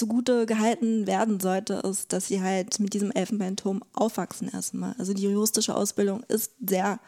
zugute 0.00 0.46
gehalten 0.46 1.06
werden 1.06 1.40
sollte, 1.40 1.74
ist, 1.74 2.12
dass 2.12 2.26
sie 2.26 2.42
halt 2.42 2.80
mit 2.80 2.94
diesem 2.94 3.10
Elfenbeinturm 3.12 3.82
aufwachsen 3.92 4.50
erstmal. 4.52 4.94
Also 4.98 5.12
die 5.12 5.22
juristische 5.22 5.76
Ausbildung 5.76 6.22
ist 6.24 6.52
sehr 6.66 6.98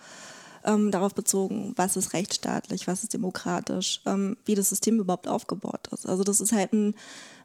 ähm, 0.64 0.90
darauf 0.90 1.14
bezogen, 1.14 1.72
was 1.76 1.96
ist 1.96 2.12
rechtsstaatlich, 2.12 2.86
was 2.86 3.02
ist 3.02 3.14
demokratisch, 3.14 4.02
ähm, 4.04 4.36
wie 4.44 4.54
das 4.54 4.68
System 4.68 5.00
überhaupt 5.00 5.26
aufgebaut 5.26 5.88
ist. 5.90 6.06
Also 6.06 6.22
das 6.22 6.40
ist 6.40 6.52
halt 6.52 6.74
ein 6.74 6.94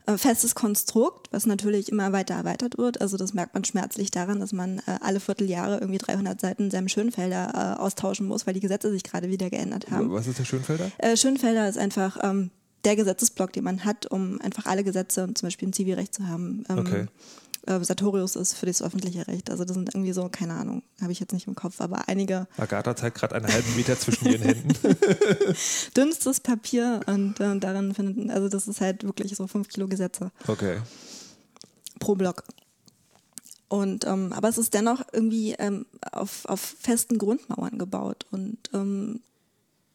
äh, 0.06 0.18
festes 0.18 0.54
Konstrukt, 0.54 1.30
was 1.32 1.46
natürlich 1.46 1.90
immer 1.90 2.12
weiter 2.12 2.36
erweitert 2.36 2.78
wird. 2.78 3.00
Also 3.00 3.16
das 3.16 3.34
merkt 3.34 3.54
man 3.54 3.64
schmerzlich 3.64 4.12
daran, 4.12 4.42
dass 4.42 4.52
man 4.52 4.80
äh, 4.80 4.98
alle 5.02 5.22
Vierteljahre 5.22 5.78
irgendwie 5.80 5.98
300 5.98 6.40
Seiten 6.40 6.70
Sam 6.72 6.90
Schönfelder 6.90 7.76
äh, 7.78 7.82
austauschen 7.82 8.28
muss, 8.28 8.46
weil 8.46 8.54
die 8.54 8.60
Gesetze 8.60 8.92
sich 8.92 9.04
gerade 9.04 9.30
wieder 9.30 9.50
geändert 9.50 9.90
haben. 9.90 10.12
Was 10.12 10.28
ist 10.28 10.40
der 10.40 10.46
Schönfelder? 10.46 10.92
Äh, 10.98 11.16
Schönfelder 11.16 11.70
ist 11.70 11.78
einfach 11.78 12.18
ähm, 12.22 12.52
der 12.88 12.96
Gesetzesblock, 12.96 13.54
den 13.54 13.66
man 13.66 13.84
hat, 13.84 14.08
um 14.08 14.40
einfach 14.42 14.66
alle 14.66 14.84
Gesetze, 14.84 15.28
zum 15.34 15.46
Beispiel 15.46 15.68
im 15.68 15.74
Zivilrecht 15.74 16.14
zu 16.14 16.28
haben. 16.28 16.64
Ähm, 16.70 16.80
okay 16.80 17.08
äh, 17.68 17.84
Sartorius 17.84 18.36
ist 18.36 18.54
für 18.54 18.66
das 18.66 18.82
öffentliche 18.82 19.28
Recht. 19.28 19.50
Also 19.50 19.66
das 19.66 19.76
sind 19.76 19.94
irgendwie 19.94 20.14
so, 20.14 20.30
keine 20.30 20.54
Ahnung, 20.54 20.84
habe 21.02 21.12
ich 21.12 21.20
jetzt 21.20 21.34
nicht 21.34 21.48
im 21.48 21.56
Kopf, 21.56 21.82
aber 21.82 22.08
einige. 22.08 22.48
Agatha 22.58 22.96
zeigt 22.96 23.18
gerade 23.18 23.36
einen 23.36 23.52
halben 23.52 23.76
Meter 23.76 24.00
zwischen 24.00 24.26
ihren 24.28 24.42
Händen. 24.42 24.74
Dünnstes 25.98 26.40
Papier 26.40 27.02
und 27.06 27.40
äh, 27.40 27.60
darin 27.60 27.94
finden, 27.94 28.32
also 28.32 28.48
das 28.50 28.68
ist 28.68 28.82
halt 28.82 29.04
wirklich 29.04 29.36
so 29.36 29.48
fünf 29.48 29.68
Kilo 29.68 29.88
Gesetze. 29.88 30.32
Okay. 30.48 30.78
Pro 32.00 32.16
Block. 32.16 32.44
Und 33.70 34.06
ähm, 34.06 34.32
aber 34.32 34.48
es 34.48 34.58
ist 34.58 34.74
dennoch 34.74 35.02
irgendwie 35.12 35.54
ähm, 35.60 35.86
auf, 36.14 36.46
auf 36.46 36.62
festen 36.80 37.18
Grundmauern 37.18 37.78
gebaut 37.78 38.26
und 38.32 38.58
ähm, 38.74 39.20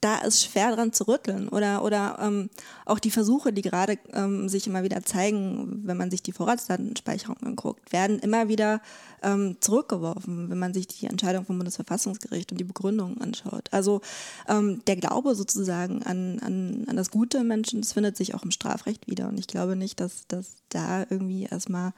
da 0.03 0.19
ist 0.19 0.43
schwer 0.43 0.75
dran 0.75 0.93
zu 0.93 1.05
rütteln. 1.05 1.49
Oder, 1.49 1.85
oder 1.85 2.19
ähm, 2.21 2.51
auch 2.85 2.99
die 2.99 3.13
Versuche, 3.13 3.53
die 3.53 3.63
gerade 3.63 3.99
ähm, 4.13 4.49
sich 4.49 4.67
immer 4.67 4.83
wieder 4.83 5.05
zeigen, 5.05 5.83
wenn 5.85 5.97
man 5.97 6.11
sich 6.11 6.23
die 6.23 6.33
Vorratsdatenspeicherung 6.33 7.37
anguckt, 7.39 7.93
werden 7.93 8.19
immer 8.19 8.49
wieder 8.49 8.83
ähm, 9.23 9.57
zurückgeworfen, 9.61 10.51
wenn 10.51 10.59
man 10.59 10.75
sich 10.75 10.89
die 10.89 11.07
Entscheidung 11.07 11.45
vom 11.45 11.57
Bundesverfassungsgericht 11.57 12.51
und 12.51 12.59
die 12.59 12.65
Begründungen 12.65 13.21
anschaut. 13.21 13.69
Also 13.71 14.01
ähm, 14.49 14.83
der 14.89 14.97
Glaube 14.97 15.37
sozusagen 15.37 16.03
an, 16.03 16.41
an, 16.41 16.85
an 16.89 16.97
das 16.97 17.13
Gute 17.13 17.45
Menschen, 17.45 17.81
das 17.81 17.93
findet 17.93 18.17
sich 18.17 18.35
auch 18.35 18.43
im 18.43 18.51
Strafrecht 18.51 19.07
wieder. 19.07 19.29
Und 19.29 19.39
ich 19.39 19.47
glaube 19.47 19.77
nicht, 19.77 20.01
dass, 20.01 20.27
dass 20.27 20.57
da 20.69 21.07
irgendwie 21.09 21.45
erstmal 21.45 21.93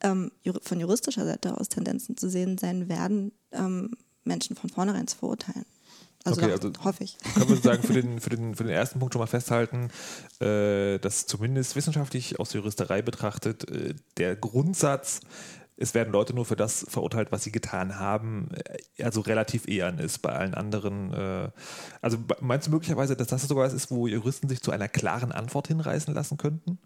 ähm, 0.00 0.32
von 0.62 0.80
juristischer 0.80 1.24
Seite 1.24 1.58
aus 1.58 1.68
Tendenzen 1.68 2.16
zu 2.16 2.28
sehen 2.28 2.58
sein 2.58 2.88
werden, 2.88 3.30
ähm, 3.52 3.92
Menschen 4.26 4.56
von 4.56 4.70
vornherein 4.70 5.06
zu 5.06 5.16
verurteilen. 5.16 5.64
Also, 6.24 6.42
okay, 6.42 6.50
also 6.50 6.72
hoffe 6.82 7.04
ich. 7.04 7.16
Können 7.34 7.48
wir 7.48 7.56
sagen, 7.56 7.82
für 7.82 7.92
den, 7.92 8.20
für, 8.20 8.30
den, 8.30 8.54
für 8.56 8.64
den 8.64 8.72
ersten 8.72 8.98
Punkt 8.98 9.14
schon 9.14 9.20
mal 9.20 9.26
festhalten, 9.26 9.90
äh, 10.40 10.98
dass 10.98 11.26
zumindest 11.26 11.76
wissenschaftlich 11.76 12.40
aus 12.40 12.50
der 12.50 12.60
Juristerei 12.60 13.00
betrachtet 13.02 13.70
äh, 13.70 13.94
der 14.16 14.34
Grundsatz, 14.34 15.20
es 15.78 15.92
werden 15.92 16.10
Leute 16.10 16.34
nur 16.34 16.46
für 16.46 16.56
das 16.56 16.86
verurteilt, 16.88 17.30
was 17.32 17.44
sie 17.44 17.52
getan 17.52 17.98
haben, 17.98 18.48
äh, 18.96 19.04
also 19.04 19.20
relativ 19.20 19.68
eher 19.68 19.96
ist 20.00 20.18
bei 20.18 20.32
allen 20.32 20.54
anderen. 20.54 21.12
Äh, 21.12 21.50
also 22.00 22.18
meinst 22.40 22.66
du 22.66 22.70
möglicherweise, 22.72 23.14
dass 23.14 23.28
das 23.28 23.42
sogar 23.42 23.66
was 23.66 23.72
ist, 23.72 23.90
wo 23.90 24.08
Juristen 24.08 24.48
sich 24.48 24.62
zu 24.62 24.72
einer 24.72 24.88
klaren 24.88 25.30
Antwort 25.30 25.68
hinreißen 25.68 26.12
lassen 26.12 26.38
könnten? 26.38 26.78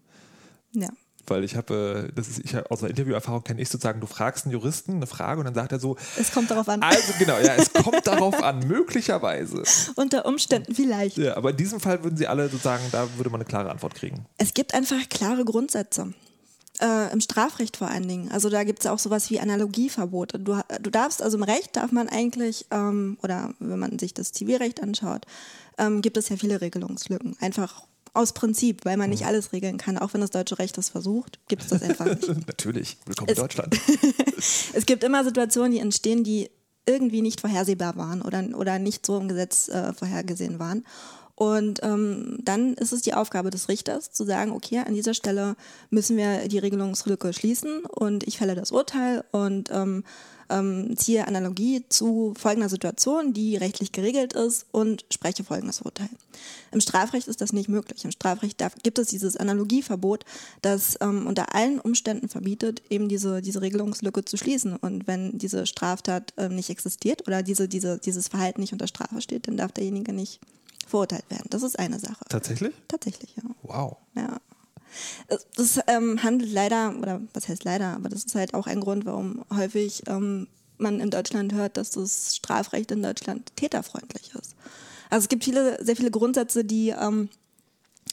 Ja 0.72 0.90
weil 1.26 1.44
ich 1.44 1.56
habe, 1.56 2.08
äh, 2.08 2.12
das 2.14 2.28
ist, 2.28 2.38
ich 2.40 2.56
aus 2.70 2.80
einer 2.80 2.90
Interviewerfahrung 2.90 3.44
kenne 3.44 3.60
ich 3.60 3.68
sozusagen, 3.68 4.00
du 4.00 4.06
fragst 4.06 4.46
einen 4.46 4.52
Juristen 4.52 4.96
eine 4.96 5.06
Frage 5.06 5.40
und 5.40 5.46
dann 5.46 5.54
sagt 5.54 5.72
er 5.72 5.80
so, 5.80 5.96
es 6.18 6.32
kommt 6.32 6.50
darauf 6.50 6.68
an. 6.68 6.82
Also 6.82 7.12
genau, 7.18 7.38
ja, 7.38 7.54
es 7.54 7.72
kommt 7.72 8.06
darauf 8.06 8.42
an, 8.42 8.60
möglicherweise. 8.66 9.62
Unter 9.96 10.26
Umständen 10.26 10.74
vielleicht. 10.74 11.16
Ja, 11.16 11.36
aber 11.36 11.50
in 11.50 11.56
diesem 11.56 11.80
Fall 11.80 12.02
würden 12.02 12.16
sie 12.16 12.26
alle 12.26 12.48
sozusagen, 12.48 12.84
da 12.92 13.08
würde 13.16 13.30
man 13.30 13.40
eine 13.40 13.48
klare 13.48 13.70
Antwort 13.70 13.94
kriegen. 13.94 14.26
Es 14.38 14.54
gibt 14.54 14.74
einfach 14.74 15.08
klare 15.08 15.44
Grundsätze. 15.44 16.12
Äh, 16.80 17.12
Im 17.12 17.20
Strafrecht 17.20 17.76
vor 17.76 17.88
allen 17.88 18.08
Dingen. 18.08 18.30
Also 18.30 18.48
da 18.48 18.64
gibt 18.64 18.80
es 18.80 18.86
auch 18.86 18.98
sowas 18.98 19.28
wie 19.28 19.38
Analogieverbote. 19.38 20.38
Du, 20.38 20.58
du 20.80 20.90
darfst, 20.90 21.22
also 21.22 21.36
im 21.36 21.42
Recht 21.42 21.76
darf 21.76 21.92
man 21.92 22.08
eigentlich, 22.08 22.66
ähm, 22.70 23.18
oder 23.22 23.52
wenn 23.58 23.78
man 23.78 23.98
sich 23.98 24.14
das 24.14 24.32
Zivilrecht 24.32 24.82
anschaut, 24.82 25.26
ähm, 25.76 26.00
gibt 26.00 26.16
es 26.16 26.30
ja 26.30 26.36
viele 26.36 26.60
Regelungslücken. 26.60 27.36
Einfach 27.40 27.82
aus 28.12 28.32
Prinzip, 28.32 28.84
weil 28.84 28.96
man 28.96 29.10
nicht 29.10 29.22
mhm. 29.22 29.28
alles 29.28 29.52
regeln 29.52 29.78
kann. 29.78 29.98
Auch 29.98 30.14
wenn 30.14 30.20
das 30.20 30.30
deutsche 30.30 30.58
Recht 30.58 30.76
das 30.78 30.88
versucht, 30.88 31.38
gibt 31.48 31.62
es 31.62 31.68
das 31.68 31.82
einfach 31.82 32.06
nicht. 32.06 32.28
Natürlich. 32.46 32.96
Willkommen 33.06 33.30
in 33.30 33.36
Deutschland. 33.36 33.78
es 34.72 34.86
gibt 34.86 35.04
immer 35.04 35.24
Situationen, 35.24 35.72
die 35.72 35.78
entstehen, 35.78 36.24
die 36.24 36.50
irgendwie 36.86 37.22
nicht 37.22 37.40
vorhersehbar 37.40 37.96
waren 37.96 38.22
oder, 38.22 38.42
oder 38.56 38.78
nicht 38.78 39.06
so 39.06 39.18
im 39.18 39.28
Gesetz 39.28 39.68
äh, 39.68 39.92
vorhergesehen 39.92 40.58
waren. 40.58 40.84
Und 41.40 41.82
ähm, 41.82 42.36
dann 42.42 42.74
ist 42.74 42.92
es 42.92 43.00
die 43.00 43.14
Aufgabe 43.14 43.48
des 43.48 43.70
Richters 43.70 44.12
zu 44.12 44.26
sagen, 44.26 44.52
okay, 44.52 44.80
an 44.80 44.92
dieser 44.92 45.14
Stelle 45.14 45.56
müssen 45.88 46.18
wir 46.18 46.48
die 46.48 46.58
Regelungslücke 46.58 47.32
schließen 47.32 47.86
und 47.86 48.28
ich 48.28 48.36
fälle 48.36 48.54
das 48.54 48.72
Urteil 48.72 49.24
und 49.30 49.70
ähm, 49.72 50.04
ähm, 50.50 50.94
ziehe 50.98 51.26
Analogie 51.26 51.82
zu 51.88 52.34
folgender 52.38 52.68
Situation, 52.68 53.32
die 53.32 53.56
rechtlich 53.56 53.90
geregelt 53.90 54.34
ist 54.34 54.66
und 54.70 55.06
spreche 55.10 55.42
folgendes 55.42 55.80
Urteil. 55.80 56.10
Im 56.72 56.82
Strafrecht 56.82 57.26
ist 57.26 57.40
das 57.40 57.54
nicht 57.54 57.70
möglich. 57.70 58.04
Im 58.04 58.10
Strafrecht 58.10 58.60
darf, 58.60 58.74
gibt 58.82 58.98
es 58.98 59.08
dieses 59.08 59.38
Analogieverbot, 59.38 60.26
das 60.60 60.98
ähm, 61.00 61.26
unter 61.26 61.54
allen 61.54 61.80
Umständen 61.80 62.28
verbietet, 62.28 62.82
eben 62.90 63.08
diese, 63.08 63.40
diese 63.40 63.62
Regelungslücke 63.62 64.26
zu 64.26 64.36
schließen. 64.36 64.76
Und 64.76 65.06
wenn 65.06 65.38
diese 65.38 65.64
Straftat 65.64 66.34
ähm, 66.36 66.54
nicht 66.54 66.68
existiert 66.68 67.26
oder 67.26 67.42
diese, 67.42 67.66
diese, 67.66 67.96
dieses 67.96 68.28
Verhalten 68.28 68.60
nicht 68.60 68.74
unter 68.74 68.88
Strafe 68.88 69.22
steht, 69.22 69.48
dann 69.48 69.56
darf 69.56 69.72
derjenige 69.72 70.12
nicht 70.12 70.38
verurteilt 70.90 71.24
werden. 71.30 71.46
Das 71.50 71.62
ist 71.62 71.78
eine 71.78 71.98
Sache. 71.98 72.24
Tatsächlich? 72.28 72.74
Tatsächlich, 72.88 73.34
ja. 73.36 73.42
Wow. 73.62 73.96
Ja. 74.14 74.40
Das 75.56 75.78
ähm, 75.86 76.22
handelt 76.22 76.52
leider, 76.52 76.96
oder 76.98 77.20
was 77.32 77.48
heißt 77.48 77.64
leider, 77.64 77.94
aber 77.94 78.08
das 78.08 78.24
ist 78.24 78.34
halt 78.34 78.54
auch 78.54 78.66
ein 78.66 78.80
Grund, 78.80 79.06
warum 79.06 79.44
häufig 79.54 80.02
ähm, 80.08 80.48
man 80.78 81.00
in 81.00 81.10
Deutschland 81.10 81.54
hört, 81.54 81.76
dass 81.76 81.90
das 81.90 82.36
Strafrecht 82.36 82.90
in 82.90 83.02
Deutschland 83.02 83.54
täterfreundlich 83.56 84.34
ist. 84.34 84.54
Also 85.10 85.24
es 85.24 85.28
gibt 85.28 85.44
viele, 85.44 85.84
sehr 85.84 85.96
viele 85.96 86.10
Grundsätze, 86.10 86.64
die 86.64 86.90
ähm, 86.90 87.28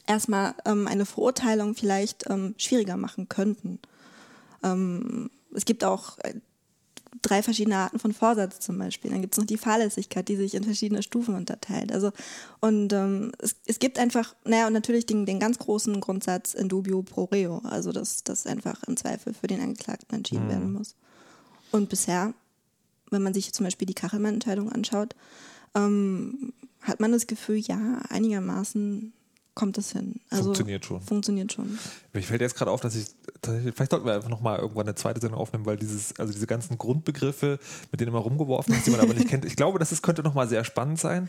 erstmal 0.06 0.54
ähm, 0.66 0.88
eine 0.88 1.06
Verurteilung 1.06 1.76
vielleicht 1.76 2.30
ähm, 2.30 2.56
schwieriger 2.58 2.98
machen 2.98 3.30
könnten. 3.30 3.80
Ähm, 4.64 5.30
es 5.54 5.66
gibt 5.66 5.84
auch 5.84 6.18
äh, 6.20 6.36
drei 7.22 7.42
verschiedene 7.44 7.78
Arten 7.78 8.00
von 8.00 8.14
Vorsatz 8.14 8.60
zum 8.60 8.78
Beispiel. 8.78 9.12
Dann 9.12 9.22
gibt 9.22 9.34
es 9.34 9.38
noch 9.38 9.46
die 9.46 9.58
Fahrlässigkeit, 9.58 10.28
die 10.28 10.36
sich 10.36 10.56
in 10.56 10.64
verschiedene 10.64 11.04
Stufen 11.04 11.36
unterteilt. 11.36 11.92
Also 11.92 12.12
und 12.60 12.94
ähm, 12.94 13.32
es, 13.40 13.56
es 13.66 13.80
gibt 13.80 14.00
einfach, 14.00 14.36
naja, 14.46 14.68
und 14.68 14.74
natürlich 14.74 15.06
den, 15.06 15.26
den 15.26 15.40
ganz 15.40 15.60
großen 15.60 16.00
Grundsatz 16.00 16.54
in 16.54 16.70
dubio 16.70 17.02
pro 17.02 17.26
reo, 17.26 17.60
also 17.64 17.92
dass 17.92 18.24
das 18.24 18.46
einfach 18.46 18.84
im 18.84 18.98
Zweifel 18.98 19.34
für 19.34 19.48
den 19.48 19.62
Angeklagten 19.62 20.16
entschieden 20.16 20.46
mhm. 20.46 20.50
werden 20.50 20.74
muss. 20.74 20.96
Und 21.72 21.90
bisher, 21.90 22.34
wenn 23.10 23.24
man 23.24 23.34
sich 23.34 23.54
zum 23.54 23.66
Beispiel 23.66 23.86
die 23.86 23.94
Kachelmann-Entscheidung 23.94 24.72
anschaut, 24.72 25.16
ähm, 25.76 26.54
hat 26.82 27.00
man 27.00 27.12
das 27.12 27.28
Gefühl, 27.28 27.58
ja, 27.58 28.00
einigermaßen 28.10 29.14
kommt 29.58 29.80
es 29.80 29.92
hin. 29.92 30.22
Also 30.30 30.44
funktioniert 30.44 30.86
schon. 30.86 31.02
Funktioniert 31.02 31.52
schon. 31.52 31.80
Mir 32.14 32.22
fällt 32.22 32.42
jetzt 32.42 32.56
gerade 32.56 32.70
auf, 32.70 32.80
dass 32.80 32.96
ich 32.96 33.08
vielleicht 33.42 33.90
sollten 33.90 34.06
wir 34.06 34.14
einfach 34.14 34.30
nochmal 34.30 34.60
irgendwann 34.60 34.86
eine 34.86 34.94
zweite 34.94 35.20
Sendung 35.20 35.40
aufnehmen, 35.40 35.66
weil 35.66 35.78
dieses, 35.78 36.18
also 36.20 36.32
diese 36.32 36.46
ganzen 36.46 36.78
Grundbegriffe, 36.78 37.58
mit 37.92 38.00
denen 38.00 38.10
immer 38.10 38.20
rumgeworfen 38.20 38.76
ist, 38.76 38.86
die 38.86 38.92
man 38.92 39.00
aber 39.00 39.16
nicht 39.16 39.28
kennt, 39.28 39.46
ich 39.46 39.56
glaube, 39.56 39.80
dass 39.80 39.92
es 39.92 40.04
könnte 40.04 40.22
nochmal 40.22 40.48
sehr 40.48 40.64
spannend 40.64 41.00
sein. 41.00 41.28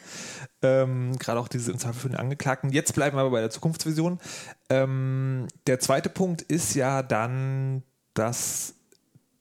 Ähm, 0.60 1.18
gerade 1.18 1.40
auch 1.40 1.48
diese 1.48 1.72
im 1.72 1.78
Zweifel 1.78 2.00
für 2.00 2.08
den 2.08 2.18
Angeklagten. 2.18 2.70
Jetzt 2.70 2.94
bleiben 2.94 3.16
wir 3.16 3.22
aber 3.22 3.30
bei 3.30 3.40
der 3.40 3.50
Zukunftsvision. 3.50 4.18
Ähm, 4.68 5.46
der 5.66 5.80
zweite 5.80 6.10
Punkt 6.10 6.42
ist 6.42 6.74
ja 6.74 7.02
dann, 7.02 7.82
dass 8.12 8.74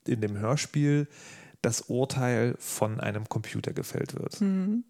in 0.06 0.22
dem 0.22 0.38
Hörspiel 0.38 1.10
das 1.62 1.82
Urteil 1.82 2.56
von 2.58 3.01
einem 3.01 3.27
Computer 3.27 3.74
gefällt 3.74 4.15
wird. 4.15 4.39
Mhm 4.39 4.86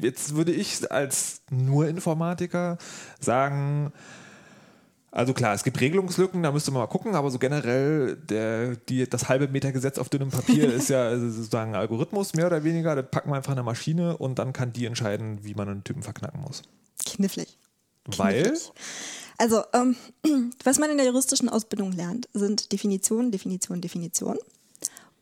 jetzt 0.00 0.34
würde 0.34 0.52
ich 0.52 0.90
als 0.90 1.42
nur 1.50 1.88
Informatiker 1.88 2.78
sagen, 3.20 3.92
also 5.10 5.34
klar, 5.34 5.54
es 5.54 5.62
gibt 5.62 5.78
Regelungslücken, 5.78 6.42
da 6.42 6.50
müsste 6.52 6.70
man 6.70 6.80
mal 6.80 6.86
gucken, 6.86 7.14
aber 7.14 7.30
so 7.30 7.38
generell 7.38 8.16
der, 8.16 8.76
die, 8.76 9.08
das 9.08 9.28
halbe 9.28 9.46
Meter 9.46 9.70
Gesetz 9.70 9.98
auf 9.98 10.08
dünnem 10.08 10.30
Papier 10.30 10.72
ist 10.72 10.88
ja 10.88 11.18
sozusagen 11.18 11.72
ein 11.72 11.80
Algorithmus, 11.80 12.32
mehr 12.32 12.46
oder 12.46 12.64
weniger. 12.64 12.96
Da 12.96 13.02
packen 13.02 13.30
wir 13.30 13.36
einfach 13.36 13.52
eine 13.52 13.62
Maschine 13.62 14.16
und 14.16 14.38
dann 14.38 14.54
kann 14.54 14.72
die 14.72 14.86
entscheiden, 14.86 15.44
wie 15.44 15.54
man 15.54 15.68
einen 15.68 15.84
Typen 15.84 16.02
verknacken 16.02 16.40
muss. 16.40 16.62
Knifflig. 17.04 17.58
Weil? 18.06 18.42
Knifflig. 18.42 18.72
Also, 19.36 19.62
ähm, 19.74 19.96
was 20.64 20.78
man 20.78 20.90
in 20.90 20.96
der 20.96 21.06
juristischen 21.06 21.50
Ausbildung 21.50 21.92
lernt, 21.92 22.28
sind 22.32 22.72
Definitionen, 22.72 23.30
Definitionen, 23.30 23.82
Definitionen 23.82 24.38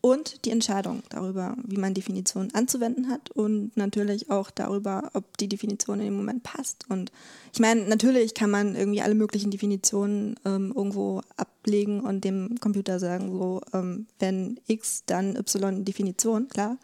und 0.01 0.45
die 0.45 0.51
Entscheidung 0.51 1.03
darüber, 1.11 1.57
wie 1.63 1.77
man 1.77 1.93
Definitionen 1.93 2.55
anzuwenden 2.55 3.11
hat 3.11 3.31
und 3.33 3.77
natürlich 3.77 4.31
auch 4.31 4.51
darüber, 4.51 5.11
ob 5.13 5.37
die 5.37 5.49
Definition 5.49 6.01
in 6.01 6.07
dem 6.07 6.17
Moment 6.17 6.43
passt. 6.43 6.87
Und 6.89 7.13
ich 7.53 7.61
meine, 7.61 7.83
natürlich 7.83 8.35
kann 8.35 8.51
man 8.51 8.77
irgendwie 8.77 9.03
alle 9.03 9.15
möglichen 9.15 9.51
Definitionen 9.51 10.37
ähm, 10.47 10.73
irgendwo 10.75 11.21
ablegen 11.37 12.01
und 12.01 12.25
dem 12.25 12.59
Computer 12.61 12.99
sagen, 12.99 13.31
so, 13.31 13.61
ähm, 13.75 14.07
wenn 14.19 14.59
X, 14.67 15.05
dann 15.05 15.37
Y 15.37 15.85
Definition, 15.85 16.49
klar. 16.49 16.79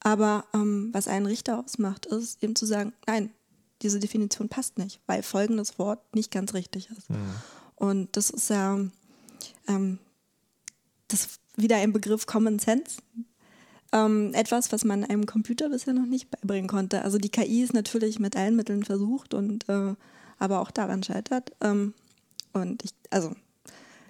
Aber 0.00 0.44
ähm, 0.54 0.90
was 0.92 1.08
einen 1.08 1.26
Richter 1.26 1.58
ausmacht, 1.58 2.06
ist 2.06 2.42
eben 2.42 2.54
zu 2.54 2.66
sagen, 2.66 2.92
nein, 3.06 3.30
diese 3.82 3.98
Definition 3.98 4.48
passt 4.48 4.78
nicht, 4.78 5.00
weil 5.06 5.24
folgendes 5.24 5.78
Wort 5.78 6.14
nicht 6.14 6.30
ganz 6.30 6.54
richtig 6.54 6.88
ist. 6.96 7.10
Mhm. 7.10 7.34
Und 7.74 8.16
das 8.16 8.30
ist 8.30 8.50
ja, 8.50 8.78
ähm, 9.66 9.98
das 11.08 11.40
wieder 11.58 11.76
ein 11.76 11.92
Begriff 11.92 12.26
Common 12.26 12.58
Sense. 12.58 13.00
Ähm, 13.92 14.32
etwas, 14.34 14.70
was 14.70 14.84
man 14.84 15.04
einem 15.04 15.26
Computer 15.26 15.70
bisher 15.70 15.94
noch 15.94 16.06
nicht 16.06 16.30
beibringen 16.30 16.68
konnte. 16.68 17.02
Also 17.02 17.18
die 17.18 17.30
KI 17.30 17.62
ist 17.62 17.72
natürlich 17.72 18.18
mit 18.18 18.36
allen 18.36 18.56
Mitteln 18.56 18.84
versucht 18.84 19.32
und 19.32 19.68
äh, 19.68 19.94
aber 20.38 20.60
auch 20.60 20.70
daran 20.70 21.02
scheitert. 21.02 21.52
Ähm, 21.62 21.94
und 22.52 22.84
ich, 22.84 22.90
also 23.10 23.32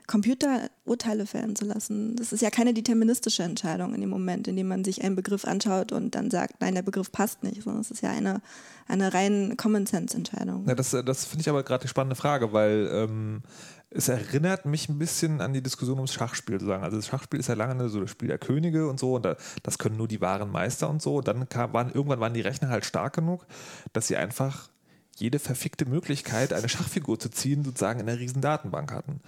Computer 0.09 0.71
Urteile 0.87 1.27
fällen 1.27 1.55
zu 1.55 1.67
lassen, 1.67 2.17
das 2.17 2.33
ist 2.33 2.41
ja 2.41 2.49
keine 2.49 2.73
deterministische 2.73 3.43
Entscheidung 3.43 3.95
in 3.95 4.01
dem 4.01 4.09
Moment, 4.09 4.49
in 4.49 4.57
dem 4.57 4.67
man 4.67 4.83
sich 4.83 5.05
einen 5.05 5.15
Begriff 5.15 5.45
anschaut 5.45 5.93
und 5.93 6.15
dann 6.15 6.31
sagt, 6.31 6.63
nein, 6.63 6.75
der 6.75 6.83
Begriff 6.83 7.13
passt 7.13 7.45
nicht, 7.45 7.63
sondern 7.63 7.83
es 7.83 7.91
ist 7.91 8.01
ja 8.01 8.11
eine, 8.11 8.41
eine 8.87 9.13
rein 9.13 9.57
Common 9.59 9.85
Sense 9.85 10.17
Entscheidung. 10.17 10.67
Ja, 10.67 10.75
das 10.75 10.97
das 11.05 11.27
finde 11.27 11.43
ich 11.43 11.49
aber 11.51 11.63
gerade 11.63 11.83
die 11.83 11.89
spannende 11.89 12.17
Frage, 12.17 12.55
weil 12.55 12.89
ähm, 12.91 13.43
es 13.91 14.09
erinnert 14.09 14.65
mich 14.65 14.89
ein 14.89 14.99
bisschen 14.99 15.43
an 15.43 15.53
die 15.53 15.63
Diskussion 15.63 15.99
ums 15.99 16.15
Schachspiel 16.15 16.55
sozusagen. 16.55 16.85
Also 16.85 16.97
das 16.97 17.07
Schachspiel 17.07 17.39
ist 17.39 17.49
ja 17.49 17.55
lange 17.55 17.91
so 17.91 18.01
das 18.01 18.11
Spiel 18.11 18.29
der 18.29 18.39
Könige 18.39 18.89
und 18.89 18.99
so 18.99 19.15
und 19.15 19.27
da, 19.27 19.37
das 19.63 19.77
können 19.77 19.99
nur 19.99 20.09
die 20.09 20.23
wahren 20.23 20.51
Meister 20.51 20.89
und 20.89 21.03
so. 21.03 21.21
Dann 21.21 21.51
kam, 21.51 21.75
waren, 21.75 21.93
irgendwann 21.93 22.21
waren 22.21 22.33
die 22.33 22.41
Rechner 22.41 22.71
halt 22.71 22.87
stark 22.87 23.15
genug, 23.15 23.47
dass 23.93 24.09
sie 24.09 24.17
einfach 24.17 24.71
jede 25.17 25.39
verfickte 25.39 25.85
Möglichkeit, 25.85 26.53
eine 26.53 26.69
Schachfigur 26.69 27.19
zu 27.19 27.29
ziehen, 27.29 27.65
sozusagen 27.65 28.01
in 28.01 28.09
einer 28.09 28.19
riesen 28.19 28.41
Datenbank 28.41 28.93
hatten. 28.93 29.21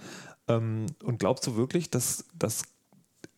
Ähm, 0.57 0.87
und 1.03 1.19
glaubst 1.19 1.45
du 1.47 1.55
wirklich, 1.55 1.89
dass, 1.89 2.25
dass 2.37 2.63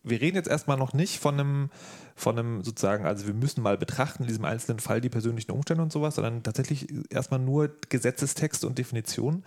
wir 0.02 0.20
reden 0.20 0.36
jetzt 0.36 0.48
erstmal 0.48 0.76
noch 0.76 0.92
nicht 0.92 1.18
von 1.18 1.40
einem, 1.40 1.70
von 2.14 2.38
einem 2.38 2.62
sozusagen, 2.62 3.06
also 3.06 3.26
wir 3.26 3.34
müssen 3.34 3.62
mal 3.62 3.78
betrachten 3.78 4.22
in 4.24 4.28
diesem 4.28 4.44
einzelnen 4.44 4.78
Fall 4.78 5.00
die 5.00 5.08
persönlichen 5.08 5.50
Umstände 5.50 5.82
und 5.82 5.92
sowas, 5.92 6.14
sondern 6.16 6.42
tatsächlich 6.42 6.88
erstmal 7.10 7.40
nur 7.40 7.70
Gesetzestexte 7.88 8.66
und 8.66 8.78
Definitionen, 8.78 9.44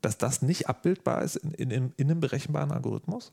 dass 0.00 0.18
das 0.18 0.42
nicht 0.42 0.68
abbildbar 0.68 1.22
ist 1.22 1.36
in, 1.36 1.70
in, 1.70 1.92
in 1.96 2.10
einem 2.10 2.20
berechenbaren 2.20 2.72
Algorithmus? 2.72 3.32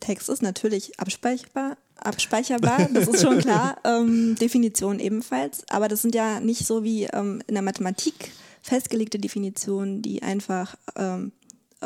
Text 0.00 0.28
ist 0.28 0.42
natürlich 0.42 0.98
abspeicherbar, 0.98 1.76
abspeicherbar 1.96 2.88
das 2.92 3.08
ist 3.08 3.22
schon 3.22 3.38
klar. 3.38 3.78
Ähm, 3.84 4.36
Definition 4.36 4.98
ebenfalls, 4.98 5.64
aber 5.70 5.88
das 5.88 6.02
sind 6.02 6.14
ja 6.14 6.40
nicht 6.40 6.66
so 6.66 6.84
wie 6.84 7.04
ähm, 7.04 7.42
in 7.46 7.54
der 7.54 7.62
Mathematik 7.62 8.32
festgelegte 8.62 9.18
Definitionen, 9.18 10.02
die 10.02 10.22
einfach 10.22 10.76
ähm, 10.96 11.32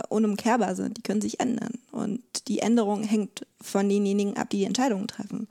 unumkehrbar 0.08 0.74
sind. 0.74 0.96
Die 0.98 1.02
können 1.02 1.20
sich 1.20 1.40
ändern 1.40 1.74
und 1.92 2.22
die 2.48 2.60
Änderung 2.60 3.02
hängt 3.02 3.46
von 3.60 3.88
denjenigen 3.88 4.36
ab, 4.36 4.50
die 4.50 4.58
die 4.58 4.64
Entscheidungen 4.64 5.06
treffen. 5.06 5.48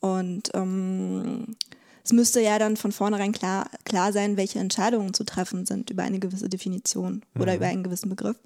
Und 0.00 0.50
ähm, 0.54 1.56
es 2.04 2.12
müsste 2.12 2.40
ja 2.40 2.58
dann 2.58 2.76
von 2.76 2.92
vornherein 2.92 3.32
klar, 3.32 3.68
klar 3.84 4.12
sein, 4.12 4.36
welche 4.36 4.58
Entscheidungen 4.60 5.12
zu 5.12 5.24
treffen 5.24 5.66
sind 5.66 5.90
über 5.90 6.04
eine 6.04 6.18
gewisse 6.18 6.48
Definition 6.48 7.22
oder 7.38 7.52
mhm. 7.52 7.56
über 7.56 7.66
einen 7.66 7.82
gewissen 7.82 8.08
Begriff. 8.08 8.36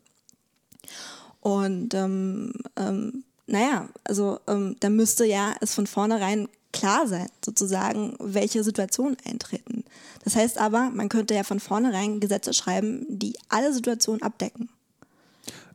Und 1.41 1.95
ähm, 1.95 2.53
ähm, 2.77 3.25
naja, 3.47 3.89
also 4.05 4.41
ähm, 4.47 4.77
da 4.81 4.91
müsste 4.91 5.25
ja 5.25 5.55
es 5.61 5.75
von 5.75 5.87
vornherein 5.87 6.49
klar 6.73 7.07
sein, 7.07 7.29
sozusagen, 7.45 8.15
welche 8.21 8.63
Situationen 8.63 9.17
eintreten. 9.27 9.85
Das 10.25 10.37
heißt 10.37 10.59
aber, 10.59 10.91
man 10.91 11.09
könnte 11.09 11.35
ja 11.35 11.43
von 11.43 11.61
vornherein 11.61 12.21
Gesetze 12.21 12.53
schreiben, 12.53 13.07
die 13.09 13.37
alle 13.49 13.73
Situationen 13.73 14.23
abdecken. 14.23 14.69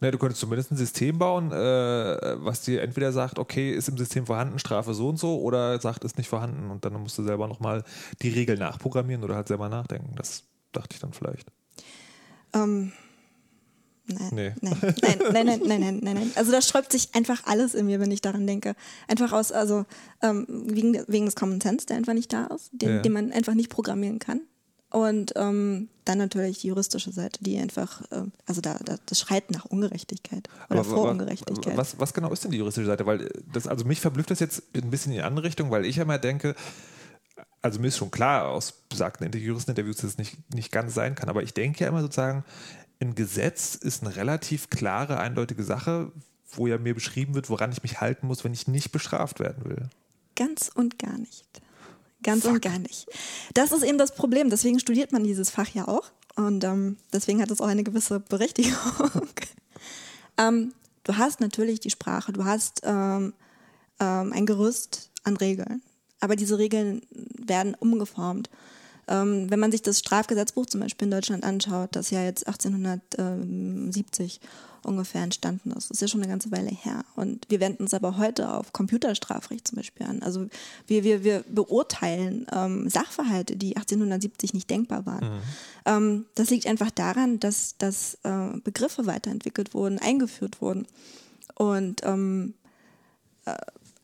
Ne, 0.05 0.11
du 0.11 0.19
könntest 0.19 0.39
zumindest 0.39 0.71
ein 0.71 0.77
System 0.77 1.17
bauen, 1.17 1.51
äh, 1.51 2.35
was 2.37 2.61
dir 2.61 2.83
entweder 2.83 3.11
sagt, 3.11 3.39
okay, 3.39 3.71
ist 3.71 3.89
im 3.89 3.97
System 3.97 4.27
vorhanden, 4.27 4.59
Strafe 4.59 4.93
so 4.93 5.09
und 5.09 5.17
so, 5.17 5.41
oder 5.41 5.79
sagt, 5.81 6.03
ist 6.03 6.19
nicht 6.19 6.29
vorhanden 6.29 6.69
und 6.69 6.85
dann 6.85 6.93
musst 6.93 7.17
du 7.17 7.23
selber 7.23 7.47
nochmal 7.47 7.83
die 8.21 8.29
Regel 8.29 8.55
nachprogrammieren 8.55 9.23
oder 9.23 9.35
halt 9.35 9.47
selber 9.47 9.67
nachdenken. 9.67 10.13
Das 10.15 10.43
dachte 10.73 10.93
ich 10.93 10.99
dann 10.99 11.11
vielleicht. 11.11 11.51
Ähm, 12.53 12.91
Nein, 14.07 14.29
nee. 14.33 14.53
nein, 14.61 14.77
nein, 15.01 15.17
nein, 15.31 15.45
nein, 15.45 15.59
nein, 15.65 15.79
nein, 15.79 16.13
nein, 16.13 16.31
Also 16.35 16.51
da 16.51 16.61
sträubt 16.61 16.91
sich 16.91 17.15
einfach 17.15 17.41
alles 17.45 17.73
in 17.73 17.87
mir, 17.87 17.99
wenn 17.99 18.11
ich 18.11 18.21
daran 18.21 18.45
denke. 18.45 18.75
Einfach 19.07 19.31
aus, 19.31 19.51
also 19.51 19.85
ähm, 20.21 20.45
wegen, 20.47 21.03
wegen 21.07 21.25
des 21.25 21.35
Common 21.35 21.59
Sense, 21.59 21.87
der 21.87 21.97
einfach 21.97 22.13
nicht 22.13 22.31
da 22.31 22.45
ist, 22.45 22.69
den, 22.71 22.89
ja. 22.89 23.01
den 23.01 23.11
man 23.11 23.31
einfach 23.31 23.55
nicht 23.55 23.71
programmieren 23.71 24.19
kann. 24.19 24.41
Und 24.95 25.33
ähm, 25.35 25.89
dann 26.05 26.19
natürlich 26.19 26.59
die 26.59 26.67
juristische 26.67 27.11
Seite, 27.11 27.43
die 27.43 27.57
einfach, 27.57 27.99
äh, 28.11 28.23
also 28.45 28.61
da, 28.61 28.79
da, 28.81 28.95
das 29.05 29.19
schreit 29.19 29.51
nach 29.51 29.65
Ungerechtigkeit 29.65 30.47
oder 30.69 30.79
aber, 30.79 30.89
vor 30.89 31.11
Ungerechtigkeit. 31.11 31.75
Was, 31.75 31.99
was 31.99 32.13
genau 32.13 32.31
ist 32.31 32.45
denn 32.45 32.51
die 32.51 32.59
juristische 32.59 32.87
Seite? 32.87 33.05
Weil 33.05 33.29
das, 33.51 33.67
also 33.67 33.83
mich 33.83 33.99
verblüfft 33.99 34.31
das 34.31 34.39
jetzt 34.39 34.63
ein 34.73 34.89
bisschen 34.89 35.11
in 35.11 35.17
die 35.17 35.23
andere 35.23 35.47
Richtung, 35.47 35.69
weil 35.69 35.83
ich 35.83 35.97
ja 35.97 36.03
immer 36.03 36.17
denke, 36.17 36.55
also 37.61 37.81
mir 37.81 37.87
ist 37.87 37.97
schon 37.97 38.09
klar 38.09 38.47
aus 38.47 38.71
besagten 38.87 39.29
Juristeninterviews, 39.29 39.97
dass 39.97 40.11
es 40.11 40.17
nicht, 40.17 40.37
nicht 40.53 40.71
ganz 40.71 40.93
sein 40.93 41.13
kann, 41.13 41.27
aber 41.27 41.43
ich 41.43 41.53
denke 41.53 41.83
ja 41.83 41.89
immer 41.89 41.99
sozusagen, 41.99 42.45
ein 43.01 43.15
Gesetz 43.15 43.75
ist 43.75 44.01
eine 44.01 44.15
relativ 44.15 44.69
klare, 44.69 45.19
eindeutige 45.19 45.63
Sache, 45.63 46.13
wo 46.53 46.67
ja 46.67 46.77
mir 46.77 46.93
beschrieben 46.93 47.35
wird, 47.35 47.49
woran 47.49 47.73
ich 47.73 47.83
mich 47.83 47.99
halten 47.99 48.27
muss, 48.27 48.45
wenn 48.45 48.53
ich 48.53 48.69
nicht 48.69 48.93
bestraft 48.93 49.41
werden 49.41 49.65
will. 49.65 49.89
Ganz 50.35 50.71
und 50.73 50.99
gar 50.99 51.17
nicht. 51.17 51.45
Ganz 52.23 52.43
Fuck. 52.43 52.53
und 52.53 52.61
gar 52.61 52.79
nicht. 52.79 53.07
Das 53.53 53.71
ist 53.71 53.83
eben 53.83 53.97
das 53.97 54.15
Problem. 54.15 54.49
Deswegen 54.49 54.79
studiert 54.79 55.11
man 55.11 55.23
dieses 55.23 55.49
Fach 55.49 55.69
ja 55.69 55.87
auch. 55.87 56.11
Und 56.35 56.63
ähm, 56.63 56.97
deswegen 57.13 57.41
hat 57.41 57.51
es 57.51 57.61
auch 57.61 57.67
eine 57.67 57.83
gewisse 57.83 58.19
Berechtigung. 58.19 58.73
ähm, 60.37 60.73
du 61.03 61.17
hast 61.17 61.39
natürlich 61.39 61.79
die 61.79 61.89
Sprache, 61.89 62.33
du 62.33 62.43
hast 62.43 62.81
ähm, 62.83 63.33
ähm, 63.99 64.33
ein 64.33 64.45
Gerüst 64.45 65.11
an 65.23 65.37
Regeln. 65.37 65.81
Aber 66.19 66.35
diese 66.35 66.57
Regeln 66.57 67.01
werden 67.11 67.75
umgeformt. 67.75 68.49
Ähm, 69.07 69.49
wenn 69.49 69.59
man 69.59 69.71
sich 69.71 69.81
das 69.81 69.99
Strafgesetzbuch 69.99 70.65
zum 70.65 70.81
Beispiel 70.81 71.05
in 71.05 71.11
Deutschland 71.11 71.43
anschaut, 71.43 71.95
das 71.95 72.09
ja 72.09 72.23
jetzt 72.23 72.47
1870 72.47 74.41
ungefähr 74.85 75.23
entstanden 75.23 75.71
ist, 75.71 75.89
das 75.89 75.97
ist 75.97 76.01
ja 76.01 76.07
schon 76.07 76.21
eine 76.21 76.29
ganze 76.29 76.51
Weile 76.51 76.69
her. 76.69 77.03
Und 77.15 77.45
wir 77.49 77.59
wenden 77.59 77.83
uns 77.83 77.93
aber 77.93 78.17
heute 78.17 78.53
auf 78.53 78.73
Computerstrafrecht 78.73 79.67
zum 79.67 79.77
Beispiel 79.77 80.05
an. 80.05 80.21
Also 80.21 80.47
wir, 80.87 81.03
wir, 81.03 81.23
wir 81.23 81.43
beurteilen 81.49 82.47
ähm, 82.53 82.89
Sachverhalte, 82.89 83.55
die 83.55 83.75
1870 83.75 84.53
nicht 84.53 84.69
denkbar 84.69 85.05
waren. 85.05 85.25
Mhm. 85.25 85.41
Ähm, 85.85 86.25
das 86.35 86.49
liegt 86.49 86.67
einfach 86.67 86.91
daran, 86.91 87.39
dass, 87.39 87.77
dass 87.77 88.17
äh, 88.23 88.57
Begriffe 88.63 89.05
weiterentwickelt 89.05 89.73
wurden, 89.73 89.99
eingeführt 89.99 90.61
wurden. 90.61 90.87
Und 91.55 92.01
ähm, 92.03 92.53
äh, 93.45 93.55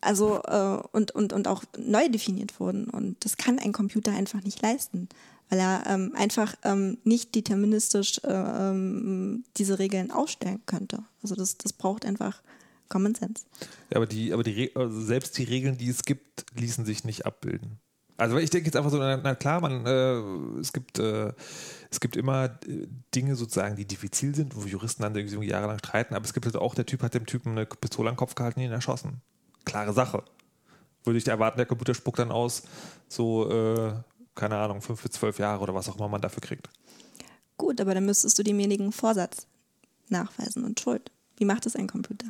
also 0.01 0.41
äh, 0.43 0.79
und, 0.91 1.11
und, 1.11 1.31
und 1.31 1.47
auch 1.47 1.63
neu 1.77 2.09
definiert 2.09 2.59
wurden. 2.59 2.85
Und 2.85 3.23
das 3.23 3.37
kann 3.37 3.59
ein 3.59 3.71
Computer 3.71 4.11
einfach 4.11 4.43
nicht 4.43 4.61
leisten, 4.61 5.07
weil 5.51 5.59
er 5.59 5.83
ähm, 5.85 6.13
einfach 6.15 6.55
ähm, 6.63 6.97
nicht 7.03 7.35
deterministisch 7.35 8.19
äh, 8.23 8.31
ähm, 8.31 9.43
diese 9.57 9.77
Regeln 9.77 10.09
aufstellen 10.09 10.61
könnte. 10.65 11.03
Also 11.21 11.35
das, 11.35 11.57
das 11.57 11.73
braucht 11.73 12.05
einfach 12.05 12.41
Common 12.89 13.13
Sense. 13.13 13.45
Ja, 13.91 13.97
aber 13.97 14.07
die, 14.07 14.33
aber 14.33 14.43
die 14.43 14.75
also 14.75 14.99
selbst 15.01 15.37
die 15.37 15.43
Regeln, 15.43 15.77
die 15.77 15.89
es 15.89 16.03
gibt, 16.03 16.45
ließen 16.55 16.85
sich 16.85 17.03
nicht 17.03 17.25
abbilden. 17.25 17.79
Also 18.17 18.37
ich 18.37 18.49
denke 18.49 18.67
jetzt 18.67 18.75
einfach 18.75 18.91
so, 18.91 18.97
na, 18.97 19.35
klar, 19.35 19.61
man, 19.61 19.85
äh, 19.85 20.59
es 20.59 20.73
gibt 20.73 20.99
äh, 20.99 21.33
es 21.89 21.99
gibt 21.99 22.15
immer 22.15 22.45
äh, 22.67 22.87
Dinge 23.13 23.35
sozusagen, 23.35 23.75
die 23.75 23.85
diffizil 23.85 24.33
sind, 24.33 24.55
wo 24.55 24.61
Juristen 24.61 25.03
dann 25.03 25.15
irgendwie 25.15 25.47
jahrelang 25.47 25.79
streiten, 25.79 26.15
aber 26.15 26.25
es 26.25 26.33
gibt 26.33 26.45
halt 26.45 26.55
auch, 26.55 26.75
der 26.75 26.85
Typ 26.85 27.03
hat 27.03 27.13
dem 27.13 27.25
Typen 27.25 27.51
eine 27.51 27.65
Pistole 27.65 28.09
am 28.09 28.15
Kopf 28.15 28.35
gehalten 28.35 28.59
und 28.59 28.65
ihn 28.65 28.71
erschossen 28.71 29.21
klare 29.65 29.93
Sache. 29.93 30.23
Würde 31.03 31.17
ich 31.17 31.27
erwarten, 31.27 31.57
der 31.57 31.65
Computer 31.65 31.93
spuckt 31.93 32.19
dann 32.19 32.31
aus, 32.31 32.63
so, 33.07 33.49
äh, 33.49 33.93
keine 34.35 34.57
Ahnung, 34.57 34.81
fünf 34.81 35.01
bis 35.01 35.11
zwölf 35.11 35.39
Jahre 35.39 35.61
oder 35.61 35.75
was 35.75 35.89
auch 35.89 35.97
immer 35.97 36.07
man 36.07 36.21
dafür 36.21 36.41
kriegt. 36.41 36.69
Gut, 37.57 37.79
aber 37.79 37.93
dann 37.93 38.05
müsstest 38.05 38.37
du 38.39 38.43
demjenigen 38.43 38.91
Vorsatz 38.91 39.47
nachweisen 40.09 40.63
und 40.63 40.79
Schuld. 40.79 41.11
Wie 41.37 41.45
macht 41.45 41.65
es 41.65 41.75
ein 41.75 41.87
Computer? 41.87 42.27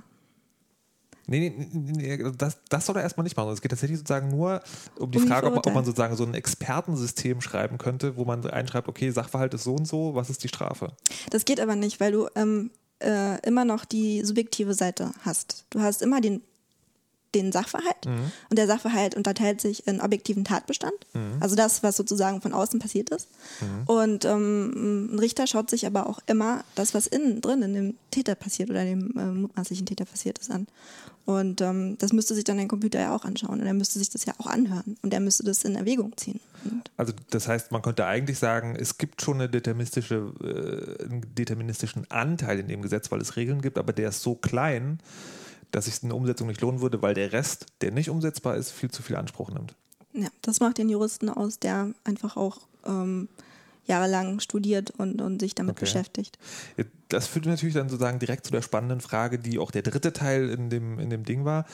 Nee, 1.28 1.54
nee, 1.56 2.18
nee 2.18 2.32
das, 2.38 2.60
das 2.68 2.86
soll 2.86 2.98
er 2.98 3.04
erstmal 3.04 3.24
nicht 3.24 3.38
machen. 3.38 3.52
Es 3.52 3.62
geht 3.62 3.72
tatsächlich 3.72 4.00
sozusagen 4.00 4.30
nur 4.30 4.62
um 5.00 5.12
die 5.12 5.20
um 5.20 5.28
Frage, 5.28 5.48
ob, 5.48 5.66
ob, 5.66 5.74
man 5.74 5.86
sozusagen 5.86 6.16
so 6.16 6.26
ein 6.26 6.34
Expertensystem 6.34 7.42
schreiben 7.42 7.78
könnte, 7.78 8.18
wo 8.18 8.26
man 8.26 8.46
einschreibt, 8.46 8.90
okay, 8.90 9.12
Sachverhalt 9.12 9.54
ist 9.54 9.64
so 9.64 9.76
und 9.76 9.88
so, 9.88 10.16
was 10.16 10.30
ist 10.30 10.44
die 10.44 10.48
Strafe? 10.48 10.94
Das 11.30 11.46
geht 11.46 11.62
aber 11.62 11.76
nicht, 11.76 12.00
weil 12.00 12.12
du 12.12 12.28
ähm, 12.36 12.72
äh, 13.00 13.40
immer 13.48 13.66
noch 13.66 13.86
die 13.86 14.24
subjektive 14.26 14.74
Seite 14.74 15.12
hast. 15.22 15.66
Du 15.70 15.80
hast 15.80 16.02
immer 16.02 16.22
den 16.22 16.42
den 17.36 17.52
Sachverhalt 17.52 18.06
mhm. 18.06 18.32
und 18.50 18.58
der 18.58 18.68
Sachverhalt 18.68 19.16
unterteilt 19.16 19.62
sich 19.62 19.88
in 19.88 20.02
objektiven 20.02 20.44
Tatbestand, 20.44 20.94
mhm. 21.14 21.38
also 21.40 21.56
das, 21.56 21.84
was 21.84 21.98
sozusagen 21.98 22.42
von 22.42 22.54
außen 22.54 22.80
passiert 22.80 23.10
ist. 23.10 23.30
Mhm. 23.62 23.84
Und 23.86 24.26
ähm, 24.26 25.14
ein 25.16 25.20
Richter 25.20 25.48
schaut 25.48 25.70
sich 25.70 25.86
aber 25.86 26.08
auch 26.08 26.20
immer 26.28 26.64
das, 26.76 26.94
was 26.94 27.08
innen 27.08 27.42
drin 27.42 27.62
in 27.62 27.74
dem 27.74 27.96
Täter 28.12 28.36
passiert 28.36 28.70
oder 28.70 28.84
dem 28.84 29.14
äh, 29.18 29.26
mutmaßlichen 29.26 29.86
Täter 29.86 30.06
passiert 30.06 30.40
ist, 30.40 30.52
an. 30.52 30.68
Und 31.26 31.62
ähm, 31.62 31.98
das 32.00 32.14
müsste 32.14 32.34
sich 32.34 32.44
dann 32.44 32.60
ein 32.60 32.68
Computer 32.68 33.00
ja 33.00 33.16
auch 33.16 33.26
anschauen 33.26 33.62
und 33.62 33.68
er 33.68 33.74
müsste 33.74 34.00
sich 34.00 34.10
das 34.10 34.26
ja 34.26 34.34
auch 34.40 34.48
anhören 34.48 34.98
und 35.04 35.14
er 35.14 35.20
müsste 35.20 35.44
das 35.44 35.64
in 35.64 35.76
Erwägung 35.76 36.18
ziehen. 36.18 36.40
Und 36.66 36.92
also 36.98 37.14
das 37.30 37.48
heißt, 37.48 37.72
man 37.72 37.82
könnte 37.82 38.06
eigentlich 38.06 38.40
sagen, 38.40 38.76
es 38.78 38.98
gibt 38.98 39.22
schon 39.22 39.36
eine 39.36 39.48
deterministische, 39.48 40.34
äh, 40.42 41.04
einen 41.04 41.26
deterministischen 41.36 42.10
Anteil 42.10 42.60
in 42.60 42.68
dem 42.68 42.82
Gesetz, 42.82 43.12
weil 43.12 43.22
es 43.22 43.36
Regeln 43.36 43.62
gibt, 43.62 43.78
aber 43.78 43.94
der 43.94 44.10
ist 44.10 44.22
so 44.22 44.34
klein, 44.36 45.00
dass 45.72 45.86
sich 45.86 46.04
eine 46.04 46.16
Umsetzung 46.16 46.48
nicht 46.48 46.62
lohnen 46.62 46.82
würde, 46.82 47.02
weil 47.02 47.14
der 47.14 47.32
Rest, 47.32 47.66
der 47.82 47.92
nicht 47.92 48.10
umsetzbar 48.10 48.56
ist, 48.56 48.72
viel 48.72 48.92
zu 48.92 49.02
viel 49.02 49.16
Anspruch 49.16 49.50
nimmt. 49.50 49.76
Ja, 50.14 50.28
das 50.42 50.60
macht 50.60 50.78
den 50.78 50.90
Juristen 50.90 51.30
aus, 51.30 51.60
der 51.60 51.94
einfach 52.04 52.36
auch 52.36 52.60
ähm, 52.86 53.30
jahrelang 53.86 54.40
studiert 54.40 54.92
und, 54.92 55.22
und 55.22 55.40
sich 55.40 55.56
damit 55.56 55.74
okay. 55.74 55.82
beschäftigt. 55.82 56.38
Das 57.10 57.28
führt 57.28 57.46
natürlich 57.46 57.76
dann 57.76 57.90
sozusagen 57.90 58.20
direkt 58.20 58.46
zu 58.46 58.52
der 58.52 58.62
spannenden 58.62 59.02
Frage, 59.02 59.40
die 59.40 59.60
auch 59.60 59.72
der 59.72 59.82
dritte 59.82 60.14
Teil 60.14 60.50
in 60.50 60.70
dem, 60.70 61.00
in 61.00 61.10
dem 61.10 61.24
Ding 61.24 61.46
war, 61.46 61.66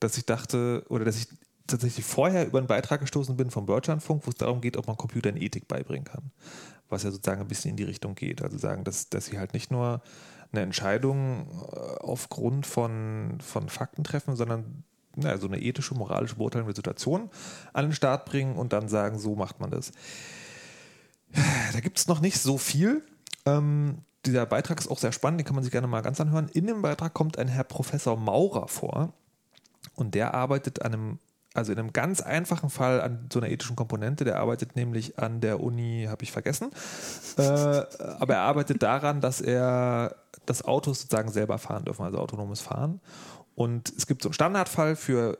dass 0.00 0.16
ich 0.18 0.26
dachte, 0.26 0.84
oder 0.88 1.04
dass 1.04 1.16
ich 1.16 1.28
tatsächlich 1.66 2.04
vorher 2.04 2.46
über 2.46 2.58
einen 2.58 2.66
Beitrag 2.66 3.00
gestoßen 3.00 3.36
bin 3.36 3.50
vom 3.50 3.66
Deutschlandfunk, 3.66 4.26
wo 4.26 4.30
es 4.30 4.36
darum 4.36 4.60
geht, 4.60 4.76
ob 4.76 4.86
man 4.86 4.96
Computern 4.96 5.36
Ethik 5.36 5.68
beibringen 5.68 6.04
kann. 6.04 6.30
Was 6.88 7.04
ja 7.04 7.10
sozusagen 7.10 7.40
ein 7.40 7.48
bisschen 7.48 7.70
in 7.70 7.76
die 7.76 7.84
Richtung 7.84 8.14
geht. 8.14 8.42
Also 8.42 8.58
sagen, 8.58 8.84
dass, 8.84 9.08
dass 9.08 9.26
sie 9.26 9.38
halt 9.38 9.54
nicht 9.54 9.70
nur 9.70 10.02
eine 10.52 10.62
Entscheidung 10.62 11.46
äh, 11.72 11.76
aufgrund 12.00 12.66
von, 12.66 13.38
von 13.40 13.68
Fakten 13.68 14.04
treffen, 14.04 14.36
sondern 14.36 14.84
na, 15.16 15.36
so 15.38 15.46
eine 15.46 15.60
ethische, 15.60 15.94
moralische 15.94 16.36
beurteilende 16.36 16.74
Situation 16.74 17.30
an 17.72 17.86
den 17.86 17.92
Start 17.92 18.24
bringen 18.24 18.56
und 18.56 18.72
dann 18.72 18.88
sagen, 18.88 19.18
so 19.18 19.34
macht 19.34 19.60
man 19.60 19.70
das. 19.70 19.92
Da 21.72 21.80
gibt 21.80 21.98
es 21.98 22.08
noch 22.08 22.20
nicht 22.20 22.38
so 22.38 22.58
viel. 22.58 23.02
Ähm, 23.46 23.98
dieser 24.26 24.46
Beitrag 24.46 24.78
ist 24.78 24.88
auch 24.88 24.98
sehr 24.98 25.12
spannend, 25.12 25.40
den 25.40 25.46
kann 25.46 25.54
man 25.54 25.64
sich 25.64 25.72
gerne 25.72 25.86
mal 25.86 26.02
ganz 26.02 26.20
anhören. 26.20 26.48
In 26.52 26.66
dem 26.66 26.82
Beitrag 26.82 27.14
kommt 27.14 27.38
ein 27.38 27.48
Herr 27.48 27.64
Professor 27.64 28.16
Maurer 28.16 28.68
vor 28.68 29.12
und 29.94 30.14
der 30.14 30.34
arbeitet 30.34 30.82
an 30.82 30.92
einem 30.92 31.18
also 31.54 31.72
in 31.72 31.78
einem 31.78 31.92
ganz 31.92 32.20
einfachen 32.20 32.70
Fall 32.70 33.00
an 33.00 33.28
so 33.32 33.40
einer 33.40 33.50
ethischen 33.50 33.76
Komponente. 33.76 34.24
Der 34.24 34.38
arbeitet 34.38 34.76
nämlich 34.76 35.18
an 35.18 35.40
der 35.40 35.60
Uni, 35.60 36.06
habe 36.08 36.22
ich 36.22 36.32
vergessen. 36.32 36.70
Äh, 37.36 37.42
aber 37.42 38.34
er 38.34 38.40
arbeitet 38.40 38.82
daran, 38.82 39.20
dass 39.20 39.40
er 39.40 40.16
das 40.46 40.64
Auto 40.64 40.92
sozusagen 40.92 41.30
selber 41.30 41.58
fahren 41.58 41.84
dürfen, 41.84 42.04
also 42.04 42.18
autonomes 42.18 42.60
Fahren. 42.60 43.00
Und 43.54 43.92
es 43.96 44.06
gibt 44.06 44.22
so 44.22 44.28
einen 44.28 44.34
Standardfall 44.34 44.96
für, 44.96 45.38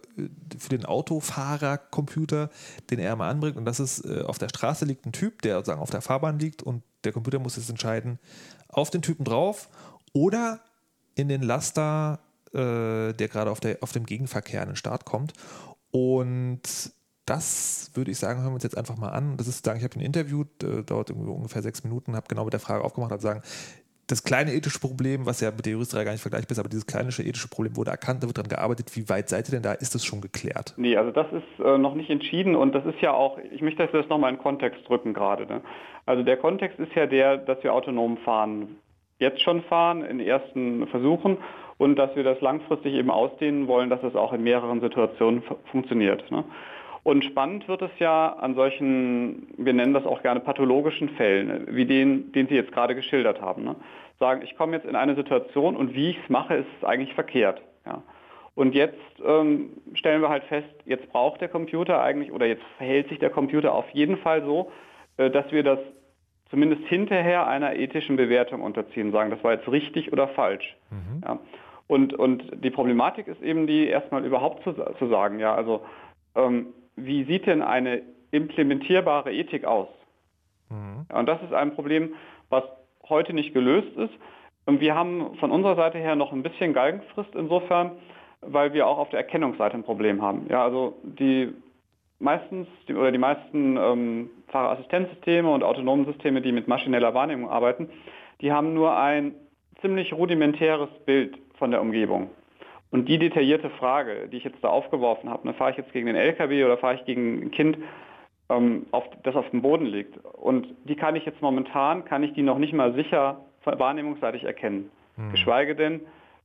für 0.58 0.68
den 0.68 0.84
Autofahrercomputer, 0.84 2.50
den 2.90 2.98
er 2.98 3.16
mal 3.16 3.30
anbringt. 3.30 3.56
Und 3.56 3.64
das 3.64 3.80
ist, 3.80 4.04
äh, 4.04 4.22
auf 4.22 4.38
der 4.38 4.48
Straße 4.48 4.84
liegt 4.84 5.06
ein 5.06 5.12
Typ, 5.12 5.40
der 5.42 5.56
sozusagen 5.56 5.80
auf 5.80 5.90
der 5.90 6.02
Fahrbahn 6.02 6.38
liegt 6.38 6.62
und 6.62 6.82
der 7.04 7.12
Computer 7.12 7.38
muss 7.38 7.56
jetzt 7.56 7.70
entscheiden, 7.70 8.18
auf 8.68 8.90
den 8.90 9.02
Typen 9.02 9.24
drauf 9.24 9.68
oder 10.12 10.60
in 11.14 11.28
den 11.28 11.42
Laster, 11.42 12.20
äh, 12.52 13.12
der 13.12 13.28
gerade 13.28 13.50
auf, 13.50 13.60
auf 13.80 13.92
dem 13.92 14.06
Gegenverkehr 14.06 14.62
in 14.62 14.70
den 14.70 14.76
Start 14.76 15.04
kommt. 15.04 15.32
Und 15.92 16.92
das 17.26 17.92
würde 17.94 18.10
ich 18.10 18.18
sagen, 18.18 18.40
hören 18.40 18.50
wir 18.50 18.54
uns 18.54 18.64
jetzt 18.64 18.76
einfach 18.76 18.96
mal 18.96 19.10
an. 19.10 19.36
Das 19.36 19.46
ist, 19.46 19.64
sagen, 19.64 19.78
ich 19.78 19.84
habe 19.84 19.94
ihn 19.94 20.04
interviewt, 20.04 20.64
äh, 20.64 20.82
dauert 20.82 21.10
ungefähr 21.10 21.62
sechs 21.62 21.84
Minuten, 21.84 22.16
habe 22.16 22.26
genau 22.28 22.44
mit 22.44 22.52
der 22.52 22.60
Frage 22.60 22.82
aufgemacht, 22.82 23.12
also 23.12 23.28
sagen, 23.28 23.42
das 24.08 24.24
kleine 24.24 24.52
ethische 24.52 24.80
Problem, 24.80 25.26
was 25.26 25.40
ja 25.40 25.50
mit 25.50 25.64
der 25.64 25.72
Juristerei 25.72 26.04
gar 26.04 26.12
nicht 26.12 26.20
vergleichbar 26.20 26.52
ist, 26.52 26.58
aber 26.58 26.68
dieses 26.68 26.86
kleine 26.86 27.08
ethische 27.08 27.48
Problem 27.48 27.76
wurde 27.76 27.92
erkannt, 27.92 28.22
da 28.22 28.26
wird 28.26 28.36
daran 28.36 28.48
gearbeitet. 28.48 28.94
Wie 28.96 29.08
weit 29.08 29.28
seid 29.28 29.48
ihr 29.48 29.52
denn 29.52 29.62
da? 29.62 29.72
Ist 29.72 29.94
das 29.94 30.04
schon 30.04 30.20
geklärt? 30.20 30.74
Nee, 30.76 30.96
also 30.96 31.12
das 31.12 31.26
ist 31.32 31.64
äh, 31.64 31.78
noch 31.78 31.94
nicht 31.94 32.10
entschieden 32.10 32.56
und 32.56 32.74
das 32.74 32.84
ist 32.84 33.00
ja 33.00 33.12
auch, 33.12 33.38
ich 33.38 33.62
möchte 33.62 33.86
das 33.86 34.08
nochmal 34.08 34.32
in 34.32 34.38
Kontext 34.38 34.86
drücken 34.88 35.14
gerade. 35.14 35.46
Ne? 35.46 35.62
Also 36.04 36.24
der 36.24 36.36
Kontext 36.36 36.78
ist 36.78 36.92
ja 36.94 37.06
der, 37.06 37.38
dass 37.38 37.62
wir 37.62 37.72
autonom 37.72 38.18
fahren, 38.18 38.76
jetzt 39.22 39.40
schon 39.40 39.62
fahren 39.62 40.04
in 40.04 40.20
ersten 40.20 40.86
Versuchen 40.88 41.38
und 41.78 41.96
dass 41.96 42.14
wir 42.14 42.24
das 42.24 42.40
langfristig 42.40 42.94
eben 42.94 43.10
ausdehnen 43.10 43.66
wollen, 43.66 43.88
dass 43.88 44.02
es 44.02 44.14
auch 44.14 44.32
in 44.32 44.42
mehreren 44.42 44.80
Situationen 44.80 45.42
funktioniert. 45.70 46.30
Ne? 46.30 46.44
Und 47.04 47.24
spannend 47.24 47.66
wird 47.66 47.82
es 47.82 47.90
ja 47.98 48.34
an 48.34 48.54
solchen, 48.54 49.48
wir 49.56 49.72
nennen 49.72 49.94
das 49.94 50.06
auch 50.06 50.22
gerne 50.22 50.40
pathologischen 50.40 51.08
Fällen, 51.10 51.66
wie 51.70 51.86
den, 51.86 52.30
den 52.32 52.46
Sie 52.46 52.54
jetzt 52.54 52.72
gerade 52.72 52.94
geschildert 52.94 53.40
haben. 53.40 53.64
Ne? 53.64 53.76
Sagen, 54.20 54.42
ich 54.44 54.56
komme 54.56 54.76
jetzt 54.76 54.86
in 54.86 54.94
eine 54.94 55.16
Situation 55.16 55.74
und 55.74 55.94
wie 55.94 56.10
ich 56.10 56.18
es 56.22 56.28
mache, 56.28 56.54
ist 56.56 56.84
eigentlich 56.84 57.14
verkehrt. 57.14 57.60
Ja? 57.86 58.02
Und 58.54 58.74
jetzt 58.74 59.00
ähm, 59.24 59.70
stellen 59.94 60.20
wir 60.20 60.28
halt 60.28 60.44
fest, 60.44 60.68
jetzt 60.84 61.10
braucht 61.10 61.40
der 61.40 61.48
Computer 61.48 62.02
eigentlich 62.02 62.30
oder 62.30 62.46
jetzt 62.46 62.62
verhält 62.76 63.08
sich 63.08 63.18
der 63.18 63.30
Computer 63.30 63.72
auf 63.72 63.88
jeden 63.90 64.18
Fall 64.18 64.44
so, 64.44 64.70
äh, 65.16 65.30
dass 65.30 65.50
wir 65.50 65.62
das 65.62 65.78
zumindest 66.52 66.84
hinterher 66.84 67.46
einer 67.46 67.76
ethischen 67.76 68.16
Bewertung 68.16 68.60
unterziehen, 68.60 69.10
sagen, 69.10 69.30
das 69.30 69.42
war 69.42 69.54
jetzt 69.54 69.66
richtig 69.68 70.12
oder 70.12 70.28
falsch. 70.28 70.76
Mhm. 70.90 71.22
Ja. 71.24 71.38
Und, 71.86 72.12
und 72.12 72.62
die 72.62 72.70
Problematik 72.70 73.26
ist 73.26 73.40
eben 73.42 73.66
die, 73.66 73.86
erstmal 73.86 74.22
überhaupt 74.24 74.62
zu, 74.62 74.74
zu 74.74 75.08
sagen, 75.08 75.38
ja, 75.38 75.54
also 75.54 75.80
ähm, 76.34 76.66
wie 76.94 77.24
sieht 77.24 77.46
denn 77.46 77.62
eine 77.62 78.02
implementierbare 78.32 79.32
Ethik 79.32 79.64
aus? 79.64 79.88
Mhm. 80.68 81.06
Und 81.10 81.26
das 81.26 81.42
ist 81.42 81.54
ein 81.54 81.74
Problem, 81.74 82.14
was 82.50 82.64
heute 83.08 83.32
nicht 83.32 83.54
gelöst 83.54 83.96
ist. 83.96 84.12
Und 84.66 84.82
wir 84.82 84.94
haben 84.94 85.34
von 85.36 85.50
unserer 85.50 85.76
Seite 85.76 85.98
her 85.98 86.16
noch 86.16 86.32
ein 86.32 86.42
bisschen 86.42 86.74
Galgenfrist 86.74 87.34
insofern, 87.34 87.92
weil 88.42 88.74
wir 88.74 88.86
auch 88.86 88.98
auf 88.98 89.08
der 89.08 89.20
Erkennungsseite 89.20 89.74
ein 89.74 89.84
Problem 89.84 90.20
haben. 90.20 90.46
Ja, 90.50 90.62
also 90.62 90.98
die 91.02 91.54
meistens 92.22 92.68
die, 92.88 92.94
oder 92.94 93.12
die 93.12 93.18
meisten 93.18 93.76
ähm, 93.76 94.30
Fahrerassistenzsysteme 94.48 95.50
und 95.50 95.62
autonomen 95.62 96.06
Systeme, 96.06 96.40
die 96.40 96.52
mit 96.52 96.68
maschineller 96.68 97.14
Wahrnehmung 97.14 97.50
arbeiten, 97.50 97.90
die 98.40 98.52
haben 98.52 98.74
nur 98.74 98.96
ein 98.96 99.34
ziemlich 99.80 100.12
rudimentäres 100.12 100.88
Bild 101.04 101.36
von 101.58 101.70
der 101.70 101.80
Umgebung. 101.80 102.30
Und 102.90 103.08
die 103.08 103.18
detaillierte 103.18 103.70
Frage, 103.70 104.28
die 104.28 104.36
ich 104.36 104.44
jetzt 104.44 104.62
da 104.62 104.68
aufgeworfen 104.68 105.30
habe, 105.30 105.46
ne, 105.46 105.54
fahre 105.54 105.70
ich 105.70 105.76
jetzt 105.76 105.92
gegen 105.92 106.06
den 106.06 106.16
LKW 106.16 106.64
oder 106.64 106.76
fahre 106.76 106.94
ich 106.96 107.04
gegen 107.04 107.42
ein 107.42 107.50
Kind, 107.50 107.78
ähm, 108.48 108.86
auf, 108.90 109.04
das 109.22 109.34
auf 109.34 109.48
dem 109.50 109.62
Boden 109.62 109.86
liegt. 109.86 110.16
Und 110.24 110.68
die 110.84 110.96
kann 110.96 111.16
ich 111.16 111.24
jetzt 111.24 111.40
momentan, 111.40 112.04
kann 112.04 112.22
ich 112.22 112.34
die 112.34 112.42
noch 112.42 112.58
nicht 112.58 112.74
mal 112.74 112.92
sicher 112.94 113.40
wahrnehmungsseitig 113.64 114.44
erkennen. 114.44 114.90
Hm. 115.16 115.30
Geschweige 115.30 115.74
denn, 115.74 116.00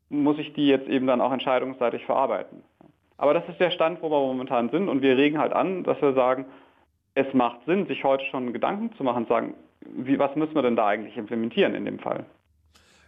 muss 0.09 0.39
ich 0.39 0.53
die 0.53 0.67
jetzt 0.67 0.87
eben 0.87 1.05
dann 1.05 1.21
auch 1.21 1.33
entscheidungsseitig 1.33 2.05
verarbeiten. 2.05 2.63
Aber 3.17 3.33
das 3.33 3.47
ist 3.49 3.59
der 3.59 3.71
Stand, 3.71 4.01
wo 4.01 4.09
wir 4.09 4.19
momentan 4.19 4.69
sind 4.69 4.89
und 4.89 5.01
wir 5.01 5.17
regen 5.17 5.39
halt 5.39 5.53
an, 5.53 5.83
dass 5.83 6.01
wir 6.01 6.13
sagen, 6.13 6.45
es 7.15 7.33
macht 7.33 7.65
Sinn, 7.65 7.87
sich 7.87 8.03
heute 8.03 8.23
schon 8.25 8.53
Gedanken 8.53 8.95
zu 8.95 9.03
machen, 9.03 9.25
zu 9.25 9.29
sagen, 9.33 9.53
wie, 9.81 10.19
was 10.19 10.35
müssen 10.35 10.53
wir 10.53 10.61
denn 10.61 10.75
da 10.75 10.87
eigentlich 10.87 11.17
implementieren 11.17 11.73
in 11.73 11.85
dem 11.85 11.99
Fall? 11.99 12.25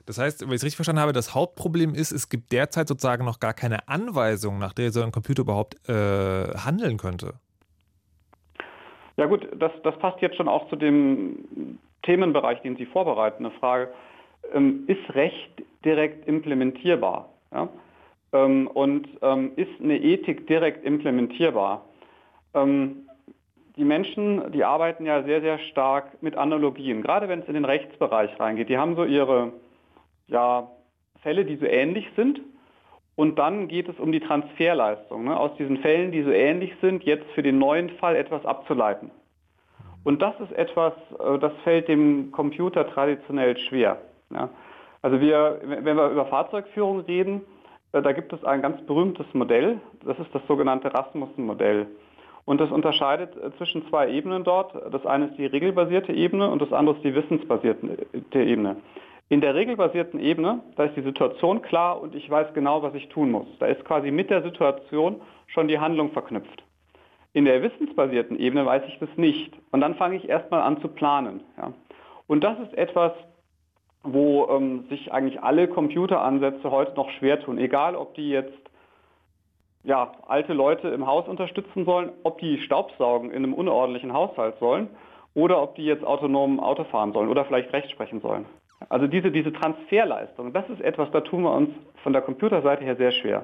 Das 0.05 0.17
heißt, 0.17 0.41
wenn 0.41 0.49
ich 0.49 0.55
es 0.55 0.63
richtig 0.63 0.77
verstanden 0.77 1.01
habe, 1.01 1.13
das 1.13 1.35
Hauptproblem 1.35 1.93
ist, 1.93 2.11
es 2.11 2.29
gibt 2.29 2.51
derzeit 2.51 2.87
sozusagen 2.87 3.25
noch 3.25 3.39
gar 3.39 3.53
keine 3.53 3.87
Anweisung, 3.87 4.57
nach 4.57 4.73
der 4.73 4.91
so 4.91 5.03
ein 5.03 5.11
Computer 5.11 5.43
überhaupt 5.43 5.75
äh, 5.87 5.93
handeln 6.57 6.97
könnte. 6.97 7.33
Ja 9.17 9.27
gut, 9.27 9.47
das, 9.59 9.71
das 9.83 9.99
passt 9.99 10.21
jetzt 10.21 10.37
schon 10.37 10.47
auch 10.47 10.67
zu 10.69 10.75
dem 10.75 11.77
Themenbereich, 12.03 12.61
den 12.61 12.77
Sie 12.77 12.87
vorbereiten. 12.87 13.45
Eine 13.45 13.53
Frage, 13.59 13.89
ähm, 14.53 14.85
ist 14.87 15.13
Recht 15.13 15.61
direkt 15.85 16.27
implementierbar? 16.27 17.29
Ja? 17.51 17.69
Ähm, 18.31 18.67
und 18.67 19.07
ähm, 19.21 19.51
ist 19.55 19.81
eine 19.81 19.97
Ethik 19.97 20.47
direkt 20.47 20.85
implementierbar? 20.85 21.85
Ähm, 22.53 23.09
die 23.75 23.85
Menschen, 23.85 24.51
die 24.51 24.65
arbeiten 24.65 25.05
ja 25.05 25.23
sehr, 25.23 25.41
sehr 25.41 25.57
stark 25.57 26.21
mit 26.21 26.35
Analogien, 26.35 27.01
gerade 27.01 27.29
wenn 27.29 27.39
es 27.39 27.47
in 27.47 27.53
den 27.53 27.65
Rechtsbereich 27.65 28.37
reingeht. 28.39 28.67
Die 28.67 28.77
haben 28.77 28.95
so 28.95 29.05
ihre 29.05 29.53
ja, 30.27 30.69
Fälle, 31.21 31.45
die 31.45 31.55
so 31.55 31.65
ähnlich 31.65 32.07
sind. 32.15 32.41
Und 33.15 33.37
dann 33.37 33.67
geht 33.67 33.89
es 33.89 33.99
um 33.99 34.11
die 34.11 34.21
Transferleistung, 34.21 35.25
ne? 35.25 35.37
aus 35.37 35.51
diesen 35.57 35.77
Fällen, 35.77 36.11
die 36.11 36.23
so 36.23 36.31
ähnlich 36.31 36.73
sind, 36.81 37.03
jetzt 37.03 37.29
für 37.31 37.43
den 37.43 37.57
neuen 37.59 37.89
Fall 37.91 38.15
etwas 38.15 38.45
abzuleiten. 38.45 39.11
Und 40.05 40.21
das 40.21 40.39
ist 40.39 40.53
etwas, 40.53 40.93
äh, 41.19 41.37
das 41.39 41.51
fällt 41.63 41.89
dem 41.89 42.31
Computer 42.31 42.87
traditionell 42.87 43.57
schwer. 43.57 43.97
Ja? 44.29 44.49
Also 45.01 45.19
wir, 45.19 45.59
wenn 45.63 45.97
wir 45.97 46.09
über 46.09 46.25
Fahrzeugführung 46.27 47.01
reden, 47.01 47.41
da 47.91 48.11
gibt 48.11 48.33
es 48.33 48.43
ein 48.43 48.61
ganz 48.61 48.81
berühmtes 48.85 49.25
Modell, 49.33 49.79
das 50.05 50.19
ist 50.19 50.33
das 50.33 50.41
sogenannte 50.47 50.93
Rasmussen-Modell. 50.93 51.87
Und 52.45 52.59
das 52.59 52.71
unterscheidet 52.71 53.35
äh, 53.37 53.55
zwischen 53.57 53.87
zwei 53.89 54.09
Ebenen 54.09 54.43
dort. 54.43 54.73
Das 54.91 55.05
eine 55.05 55.27
ist 55.27 55.37
die 55.37 55.45
regelbasierte 55.45 56.13
Ebene 56.13 56.49
und 56.49 56.61
das 56.61 56.73
andere 56.73 56.95
ist 56.95 57.03
die 57.03 57.13
wissensbasierte 57.13 58.07
Ebene. 58.33 58.77
In 59.29 59.41
der 59.41 59.53
regelbasierten 59.53 60.19
Ebene, 60.19 60.61
da 60.75 60.85
ist 60.85 60.95
die 60.95 61.03
Situation 61.03 61.61
klar 61.61 62.01
und 62.01 62.15
ich 62.15 62.27
weiß 62.27 62.53
genau, 62.55 62.81
was 62.81 62.95
ich 62.95 63.09
tun 63.09 63.29
muss. 63.29 63.45
Da 63.59 63.67
ist 63.67 63.85
quasi 63.85 64.09
mit 64.09 64.31
der 64.31 64.41
Situation 64.41 65.21
schon 65.45 65.67
die 65.67 65.77
Handlung 65.77 66.11
verknüpft. 66.11 66.63
In 67.33 67.45
der 67.45 67.61
wissensbasierten 67.61 68.39
Ebene 68.39 68.65
weiß 68.65 68.81
ich 68.87 68.97
das 68.97 69.09
nicht. 69.15 69.53
Und 69.71 69.81
dann 69.81 69.93
fange 69.95 70.15
ich 70.15 70.27
erstmal 70.27 70.61
an 70.61 70.81
zu 70.81 70.87
planen. 70.87 71.41
Ja. 71.57 71.73
Und 72.25 72.43
das 72.43 72.57
ist 72.59 72.75
etwas, 72.75 73.11
wo 74.03 74.47
ähm, 74.49 74.85
sich 74.89 75.11
eigentlich 75.11 75.41
alle 75.41 75.67
Computeransätze 75.67 76.71
heute 76.71 76.95
noch 76.95 77.09
schwer 77.11 77.39
tun. 77.41 77.57
Egal, 77.57 77.95
ob 77.95 78.13
die 78.15 78.29
jetzt 78.29 78.57
ja, 79.83 80.11
alte 80.27 80.53
Leute 80.53 80.89
im 80.89 81.07
Haus 81.07 81.27
unterstützen 81.27 81.85
sollen, 81.85 82.11
ob 82.23 82.39
die 82.39 82.61
Staubsaugen 82.61 83.31
in 83.31 83.37
einem 83.37 83.53
unordentlichen 83.53 84.13
Haushalt 84.13 84.55
sollen 84.59 84.89
oder 85.33 85.61
ob 85.61 85.75
die 85.75 85.85
jetzt 85.85 86.03
autonom 86.03 86.59
Auto 86.59 86.83
fahren 86.85 87.13
sollen 87.13 87.29
oder 87.29 87.45
vielleicht 87.45 87.71
Recht 87.73 87.91
sprechen 87.91 88.21
sollen. 88.21 88.45
Also 88.87 89.07
diese, 89.07 89.31
diese 89.31 89.51
Transferleistung, 89.51 90.53
das 90.53 90.69
ist 90.69 90.81
etwas, 90.81 91.11
da 91.11 91.21
tun 91.21 91.43
wir 91.43 91.53
uns 91.53 91.69
von 92.03 92.13
der 92.13 92.21
Computerseite 92.21 92.83
her 92.83 92.95
sehr 92.95 93.11
schwer. 93.11 93.43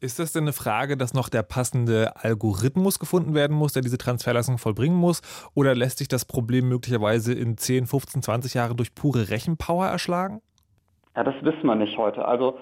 Ist 0.00 0.20
das 0.20 0.32
denn 0.32 0.44
eine 0.44 0.52
Frage, 0.52 0.96
dass 0.96 1.12
noch 1.12 1.28
der 1.28 1.42
passende 1.42 2.12
Algorithmus 2.14 3.00
gefunden 3.00 3.34
werden 3.34 3.56
muss, 3.56 3.72
der 3.72 3.82
diese 3.82 3.98
Transferleistung 3.98 4.58
vollbringen 4.58 4.96
muss? 4.96 5.22
Oder 5.56 5.74
lässt 5.74 5.98
sich 5.98 6.06
das 6.06 6.24
Problem 6.24 6.68
möglicherweise 6.68 7.34
in 7.34 7.56
10, 7.56 7.86
15, 7.86 8.22
20 8.22 8.54
Jahren 8.54 8.76
durch 8.76 8.94
pure 8.94 9.30
Rechenpower 9.30 9.86
erschlagen? 9.86 10.40
Ja, 11.16 11.24
das 11.24 11.34
wissen 11.42 11.66
wir 11.66 11.74
nicht 11.74 11.98
heute. 11.98 12.24
Also 12.24 12.58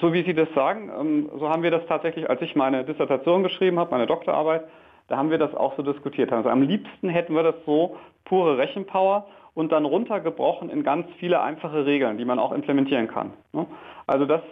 so 0.00 0.12
wie 0.12 0.22
Sie 0.22 0.34
das 0.34 0.48
sagen, 0.54 0.90
ähm, 0.98 1.30
so 1.38 1.48
haben 1.48 1.62
wir 1.62 1.70
das 1.70 1.82
tatsächlich, 1.86 2.28
als 2.28 2.42
ich 2.42 2.54
meine 2.54 2.84
Dissertation 2.84 3.42
geschrieben 3.42 3.78
habe, 3.78 3.90
meine 3.90 4.06
Doktorarbeit, 4.06 4.64
da 5.08 5.16
haben 5.16 5.30
wir 5.30 5.38
das 5.38 5.54
auch 5.54 5.76
so 5.76 5.82
diskutiert. 5.82 6.32
Also 6.32 6.50
am 6.50 6.62
liebsten 6.62 7.08
hätten 7.08 7.34
wir 7.34 7.42
das 7.42 7.54
so 7.64 7.96
pure 8.24 8.58
Rechenpower 8.58 9.26
und 9.54 9.72
dann 9.72 9.86
runtergebrochen 9.86 10.68
in 10.68 10.82
ganz 10.82 11.06
viele 11.18 11.40
einfache 11.40 11.86
Regeln, 11.86 12.18
die 12.18 12.24
man 12.26 12.38
auch 12.38 12.52
implementieren 12.52 13.08
kann. 13.08 13.32
Ne? 13.52 13.66
Also 14.06 14.26
das, 14.26 14.42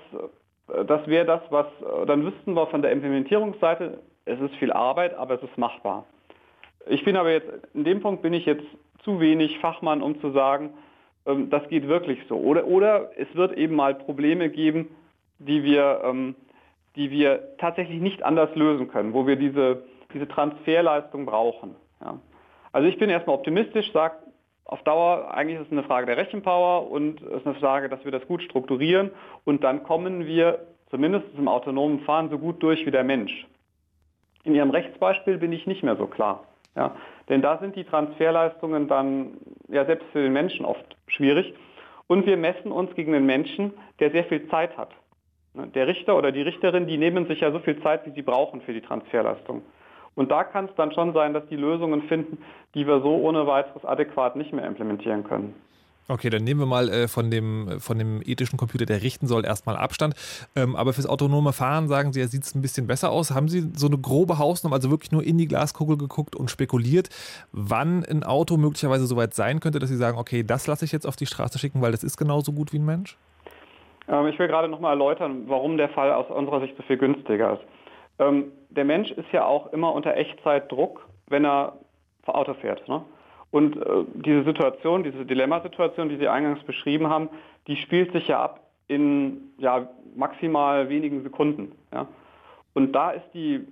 das 0.67 1.07
wäre 1.07 1.27
das, 1.27 1.41
was, 1.51 1.67
dann 2.07 2.25
wüssten 2.25 2.55
wir 2.55 2.67
von 2.69 2.83
der 2.83 2.93
Implementierungsseite, 2.93 4.01
es 4.25 4.41
ist 4.41 4.55
viel 4.57 4.73
Arbeit, 4.73 5.15
aber 5.15 5.35
es 5.35 5.43
ist 5.43 5.59
machbar. 5.59 6.07
Ich 6.87 7.05
bin 7.05 7.17
aber 7.17 7.33
jetzt, 7.33 7.49
in 7.75 7.85
dem 7.85 8.01
Punkt 8.01 8.23
bin 8.23 8.33
ich 8.33 8.47
jetzt 8.47 8.65
zu 9.03 9.21
wenig 9.21 9.59
Fachmann, 9.59 10.03
um 10.03 10.21
zu 10.21 10.31
sagen, 10.33 10.75
ähm, 11.27 11.51
das 11.51 11.67
geht 11.69 11.89
wirklich 11.89 12.19
so. 12.29 12.37
Oder, 12.37 12.67
oder 12.67 13.11
es 13.17 13.33
wird 13.35 13.57
eben 13.57 13.75
mal 13.75 13.95
Probleme 13.95 14.51
geben, 14.51 14.89
die 15.39 15.63
wir, 15.63 16.01
ähm, 16.05 16.35
die 16.97 17.11
wir 17.11 17.57
tatsächlich 17.59 18.01
nicht 18.01 18.23
anders 18.23 18.55
lösen 18.55 18.89
können, 18.89 19.13
wo 19.13 19.27
wir 19.27 19.37
diese, 19.37 19.85
diese 20.13 20.29
Transferleistung 20.29 21.27
brauchen. 21.27 21.75
Ja. 22.01 22.19
Also 22.73 22.89
ich 22.89 22.99
bin 22.99 23.11
erstmal 23.11 23.37
optimistisch, 23.37 23.93
sage, 23.93 24.17
auf 24.65 24.83
Dauer 24.83 25.33
eigentlich 25.35 25.61
ist 25.61 25.67
es 25.67 25.73
eine 25.73 25.83
Frage 25.85 26.07
der 26.07 26.17
Rechenpower 26.17 26.91
und 26.91 27.21
es 27.23 27.41
ist 27.41 27.47
eine 27.47 27.55
Frage, 27.57 27.89
dass 27.89 28.05
wir 28.05 28.13
das 28.13 28.27
gut 28.27 28.43
strukturieren 28.43 29.11
und 29.45 29.63
dann 29.63 29.83
kommen 29.83 30.27
wir 30.27 30.67
zumindest 30.91 31.27
im 31.37 31.49
autonomen 31.49 32.01
Fahren 32.01 32.31
so 32.31 32.39
gut 32.39 32.63
durch 32.63 32.87
wie 32.87 32.91
der 32.91 33.05
Mensch. 33.05 33.47
In 34.45 34.55
Ihrem 34.55 34.71
Rechtsbeispiel 34.71 35.39
bin 35.39 35.53
ich 35.53 35.67
nicht 35.67 35.83
mehr 35.83 35.97
so 35.97 36.07
klar. 36.07 36.45
Ja? 36.77 36.95
Denn 37.29 37.43
da 37.43 37.59
sind 37.59 37.77
die 37.77 37.85
Transferleistungen 37.85 38.89
dann 38.89 39.39
ja 39.69 39.85
selbst 39.85 40.07
für 40.13 40.23
den 40.23 40.33
Menschen 40.33 40.65
oft 40.65 40.97
schwierig. 41.07 41.55
Und 42.07 42.27
wir 42.27 42.37
messen 42.37 42.71
uns 42.71 42.95
gegen 42.95 43.13
den 43.13 43.25
Menschen, 43.25 43.73
der 43.99 44.11
sehr 44.11 44.25
viel 44.25 44.47
Zeit 44.49 44.77
hat. 44.77 44.91
Der 45.55 45.87
Richter 45.87 46.17
oder 46.17 46.33
die 46.33 46.43
Richterin, 46.43 46.87
die 46.87 46.99
nehmen 46.99 47.27
sich 47.27 47.41
ja 47.41 47.51
so 47.51 47.61
viel 47.61 47.81
Zeit, 47.83 48.05
wie 48.07 48.11
sie 48.11 48.23
brauchen 48.23 48.61
für 48.61 48.73
die 48.73 48.83
Transferleistung. 48.83 49.63
Und 50.15 50.31
da 50.31 50.45
kann 50.45 50.67
es 50.67 50.75
dann 50.77 50.93
schon 50.93 51.13
sein, 51.13 51.35
dass 51.35 51.47
die 51.49 51.57
Lösungen 51.57 52.03
finden, 52.03 52.39
die 52.75 52.87
wir 52.87 53.01
so 53.01 53.17
ohne 53.17 53.47
weiteres 53.47 53.85
adäquat 53.85 54.37
nicht 54.37 54.53
mehr 54.53 54.67
implementieren 54.67 55.25
können. 55.25 55.55
Okay, 56.07 56.29
dann 56.29 56.45
nehmen 56.45 56.61
wir 56.61 56.67
mal 56.67 56.91
äh, 56.91 57.09
von, 57.09 57.31
dem, 57.31 57.81
von 57.81 57.99
dem 57.99 58.21
ethischen 58.23 58.59
Computer, 58.59 58.85
der 58.85 59.03
richten 59.03 59.27
soll, 59.27 59.47
erstmal 59.47 59.77
Abstand. 59.77 60.15
Ähm, 60.55 60.77
aber 60.77 60.93
fürs 60.93 61.07
autonome 61.07 61.55
Fahren 61.55 61.89
sagen 61.89 62.13
Sie, 62.13 62.21
ja, 62.21 62.27
sieht 62.27 62.43
es 62.43 62.55
ein 62.55 62.61
bisschen 62.61 62.87
besser 62.87 63.11
aus. 63.11 63.31
Haben 63.31 63.49
Sie 63.49 63.71
so 63.75 63.87
eine 63.87 63.97
grobe 63.97 64.39
Hausnummer, 64.39 64.77
also 64.77 64.91
wirklich 64.91 65.13
nur 65.13 65.25
in 65.25 65.39
die 65.39 65.49
Glaskugel 65.49 65.97
geguckt 65.97 66.37
und 66.37 66.51
spekuliert, 66.51 67.09
wann 67.53 68.05
ein 68.05 68.23
Auto 68.23 68.59
möglicherweise 68.59 69.07
so 69.07 69.17
weit 69.17 69.33
sein 69.33 69.61
könnte, 69.61 69.79
dass 69.79 69.89
Sie 69.89 69.97
sagen, 69.97 70.19
okay, 70.19 70.43
das 70.43 70.67
lasse 70.67 70.85
ich 70.85 70.93
jetzt 70.93 71.07
auf 71.07 71.17
die 71.17 71.27
Straße 71.27 71.59
schicken, 71.59 71.81
weil 71.81 71.93
das 71.93 72.05
ist 72.05 72.19
genauso 72.19 72.53
gut 72.53 72.75
wie 72.75 72.79
ein 72.79 72.85
Mensch? 72.85 73.17
Ähm, 74.07 74.27
ich 74.27 74.39
will 74.39 74.49
gerade 74.49 74.69
nochmal 74.69 74.93
erläutern, 74.93 75.45
warum 75.47 75.79
der 75.79 75.89
Fall 75.89 76.13
aus 76.13 76.29
unserer 76.29 76.61
Sicht 76.61 76.77
so 76.77 76.83
viel 76.83 76.99
günstiger 76.99 77.55
ist. 77.55 77.63
Ähm, 78.19 78.53
der 78.71 78.85
Mensch 78.85 79.11
ist 79.11 79.31
ja 79.33 79.45
auch 79.45 79.73
immer 79.73 79.93
unter 79.93 80.17
Echtzeitdruck, 80.17 81.09
wenn 81.29 81.45
er 81.45 81.79
Auto 82.27 82.55
fährt. 82.55 82.87
Ne? 82.89 83.05
Und 83.51 83.77
äh, 83.77 84.05
diese 84.15 84.45
Situation, 84.45 85.05
diese 85.05 85.25
Dilemmasituation, 85.25 86.09
die 86.09 86.17
Sie 86.17 86.29
eingangs 86.29 86.63
beschrieben 86.65 87.09
haben, 87.09 87.29
die 87.67 87.77
spielt 87.77 88.13
sich 88.13 88.29
ja 88.29 88.43
ab 88.43 88.61
in 88.89 89.53
ja, 89.59 89.89
maximal 90.17 90.89
wenigen 90.89 91.23
Sekunden. 91.23 91.73
Ja? 91.93 92.07
Und 92.73 92.93
da 92.93 93.11
ist 93.11 93.27
die 93.33 93.67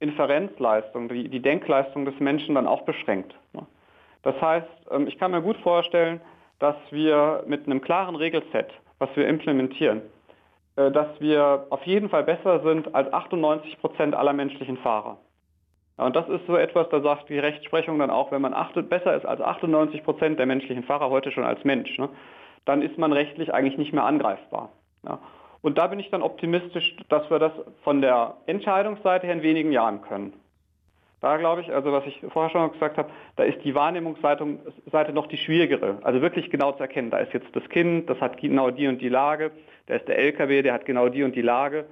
Inferenzleistung, 0.00 1.08
die, 1.08 1.28
die 1.28 1.40
Denkleistung 1.40 2.04
des 2.04 2.18
Menschen 2.20 2.54
dann 2.54 2.66
auch 2.66 2.82
beschränkt. 2.82 3.34
Ne? 3.52 3.64
Das 4.22 4.40
heißt, 4.40 4.68
ähm, 4.90 5.06
ich 5.06 5.18
kann 5.18 5.30
mir 5.30 5.42
gut 5.42 5.56
vorstellen, 5.58 6.20
dass 6.58 6.76
wir 6.90 7.44
mit 7.46 7.66
einem 7.66 7.80
klaren 7.80 8.16
Regelset, 8.16 8.66
was 8.98 9.10
wir 9.16 9.26
implementieren, 9.26 10.02
dass 10.76 11.08
wir 11.20 11.66
auf 11.70 11.84
jeden 11.84 12.08
Fall 12.08 12.24
besser 12.24 12.60
sind 12.60 12.94
als 12.94 13.12
98 13.12 13.78
Prozent 13.78 14.14
aller 14.14 14.32
menschlichen 14.32 14.76
Fahrer. 14.78 15.18
Und 15.96 16.16
das 16.16 16.28
ist 16.28 16.44
so 16.46 16.56
etwas, 16.56 16.88
da 16.88 17.00
sagt 17.00 17.28
die 17.28 17.38
Rechtsprechung 17.38 17.98
dann 17.98 18.10
auch, 18.10 18.32
wenn 18.32 18.42
man 18.42 18.52
achtet, 18.52 18.88
besser 18.88 19.14
ist 19.14 19.24
als 19.24 19.40
98 19.40 20.02
Prozent 20.02 20.38
der 20.38 20.46
menschlichen 20.46 20.82
Fahrer 20.82 21.10
heute 21.10 21.30
schon 21.30 21.44
als 21.44 21.62
Mensch, 21.62 21.96
ne, 21.98 22.08
dann 22.64 22.82
ist 22.82 22.98
man 22.98 23.12
rechtlich 23.12 23.54
eigentlich 23.54 23.78
nicht 23.78 23.92
mehr 23.92 24.04
angreifbar. 24.04 24.70
Ja. 25.06 25.20
Und 25.62 25.78
da 25.78 25.86
bin 25.86 26.00
ich 26.00 26.10
dann 26.10 26.22
optimistisch, 26.22 26.96
dass 27.08 27.30
wir 27.30 27.38
das 27.38 27.52
von 27.84 28.00
der 28.00 28.36
Entscheidungsseite 28.46 29.26
her 29.26 29.36
in 29.36 29.42
wenigen 29.42 29.72
Jahren 29.72 30.02
können. 30.02 30.34
Da 31.24 31.38
glaube 31.38 31.62
ich, 31.62 31.72
also 31.72 31.90
was 31.90 32.04
ich 32.04 32.20
vorher 32.34 32.50
schon 32.50 32.70
gesagt 32.72 32.98
habe, 32.98 33.08
da 33.36 33.44
ist 33.44 33.64
die 33.64 33.74
Wahrnehmungsseite 33.74 34.44
noch 35.14 35.26
die 35.26 35.38
schwierigere. 35.38 35.96
Also 36.02 36.20
wirklich 36.20 36.50
genau 36.50 36.72
zu 36.72 36.80
erkennen, 36.80 37.08
da 37.08 37.16
ist 37.16 37.32
jetzt 37.32 37.46
das 37.54 37.66
Kind, 37.70 38.10
das 38.10 38.20
hat 38.20 38.36
genau 38.36 38.70
die 38.70 38.86
und 38.88 39.00
die 39.00 39.08
Lage, 39.08 39.50
da 39.86 39.94
ist 39.94 40.06
der 40.06 40.18
LKW, 40.18 40.60
der 40.60 40.74
hat 40.74 40.84
genau 40.84 41.08
die 41.08 41.22
und 41.22 41.34
die 41.34 41.40
Lage. 41.40 41.86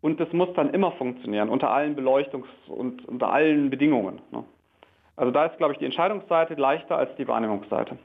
Und 0.00 0.18
das 0.18 0.32
muss 0.32 0.48
dann 0.56 0.74
immer 0.74 0.90
funktionieren, 0.90 1.48
unter 1.48 1.70
allen 1.70 1.94
Beleuchtungs- 1.96 2.48
und 2.66 3.06
unter 3.06 3.32
allen 3.32 3.70
Bedingungen. 3.70 4.20
Ne? 4.32 4.42
Also 5.14 5.30
da 5.30 5.46
ist, 5.46 5.58
glaube 5.58 5.74
ich, 5.74 5.78
die 5.78 5.84
Entscheidungsseite 5.84 6.54
leichter 6.54 6.96
als 6.96 7.14
die 7.14 7.28
Wahrnehmungsseite. 7.28 7.96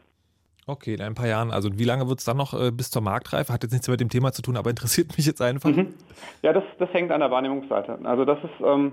Okay, 0.67 0.93
in 0.93 1.01
ein 1.01 1.15
paar 1.15 1.27
Jahren. 1.27 1.49
Also 1.49 1.69
wie 1.79 1.85
lange 1.85 2.07
wird 2.07 2.19
es 2.19 2.25
dann 2.25 2.37
noch 2.37 2.53
äh, 2.53 2.69
bis 2.69 2.91
zur 2.91 3.01
Marktreife? 3.01 3.51
Hat 3.51 3.63
jetzt 3.63 3.71
nichts 3.71 3.87
mit 3.87 3.99
dem 3.99 4.09
Thema 4.09 4.31
zu 4.31 4.43
tun, 4.43 4.55
aber 4.55 4.69
interessiert 4.69 5.17
mich 5.17 5.25
jetzt 5.25 5.41
einfach. 5.41 5.71
Mhm. 5.71 5.95
Ja, 6.43 6.53
das, 6.53 6.65
das 6.77 6.93
hängt 6.93 7.11
an 7.11 7.21
der 7.21 7.31
Wahrnehmungsseite. 7.31 7.97
Also 8.03 8.25
das 8.25 8.37
ist, 8.43 8.63
ähm, 8.63 8.91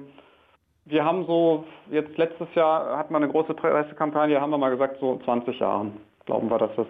wir 0.86 1.04
haben 1.04 1.26
so, 1.26 1.64
jetzt 1.90 2.16
letztes 2.16 2.48
Jahr 2.54 2.96
hatten 2.96 3.12
wir 3.12 3.18
eine 3.18 3.28
große 3.28 3.54
Pressekampagne, 3.54 4.40
haben 4.40 4.50
wir 4.50 4.58
mal 4.58 4.70
gesagt, 4.70 4.98
so 5.00 5.20
20 5.24 5.58
Jahren 5.58 5.92
glauben 6.26 6.50
wir, 6.50 6.58
dass 6.58 6.74
das 6.76 6.86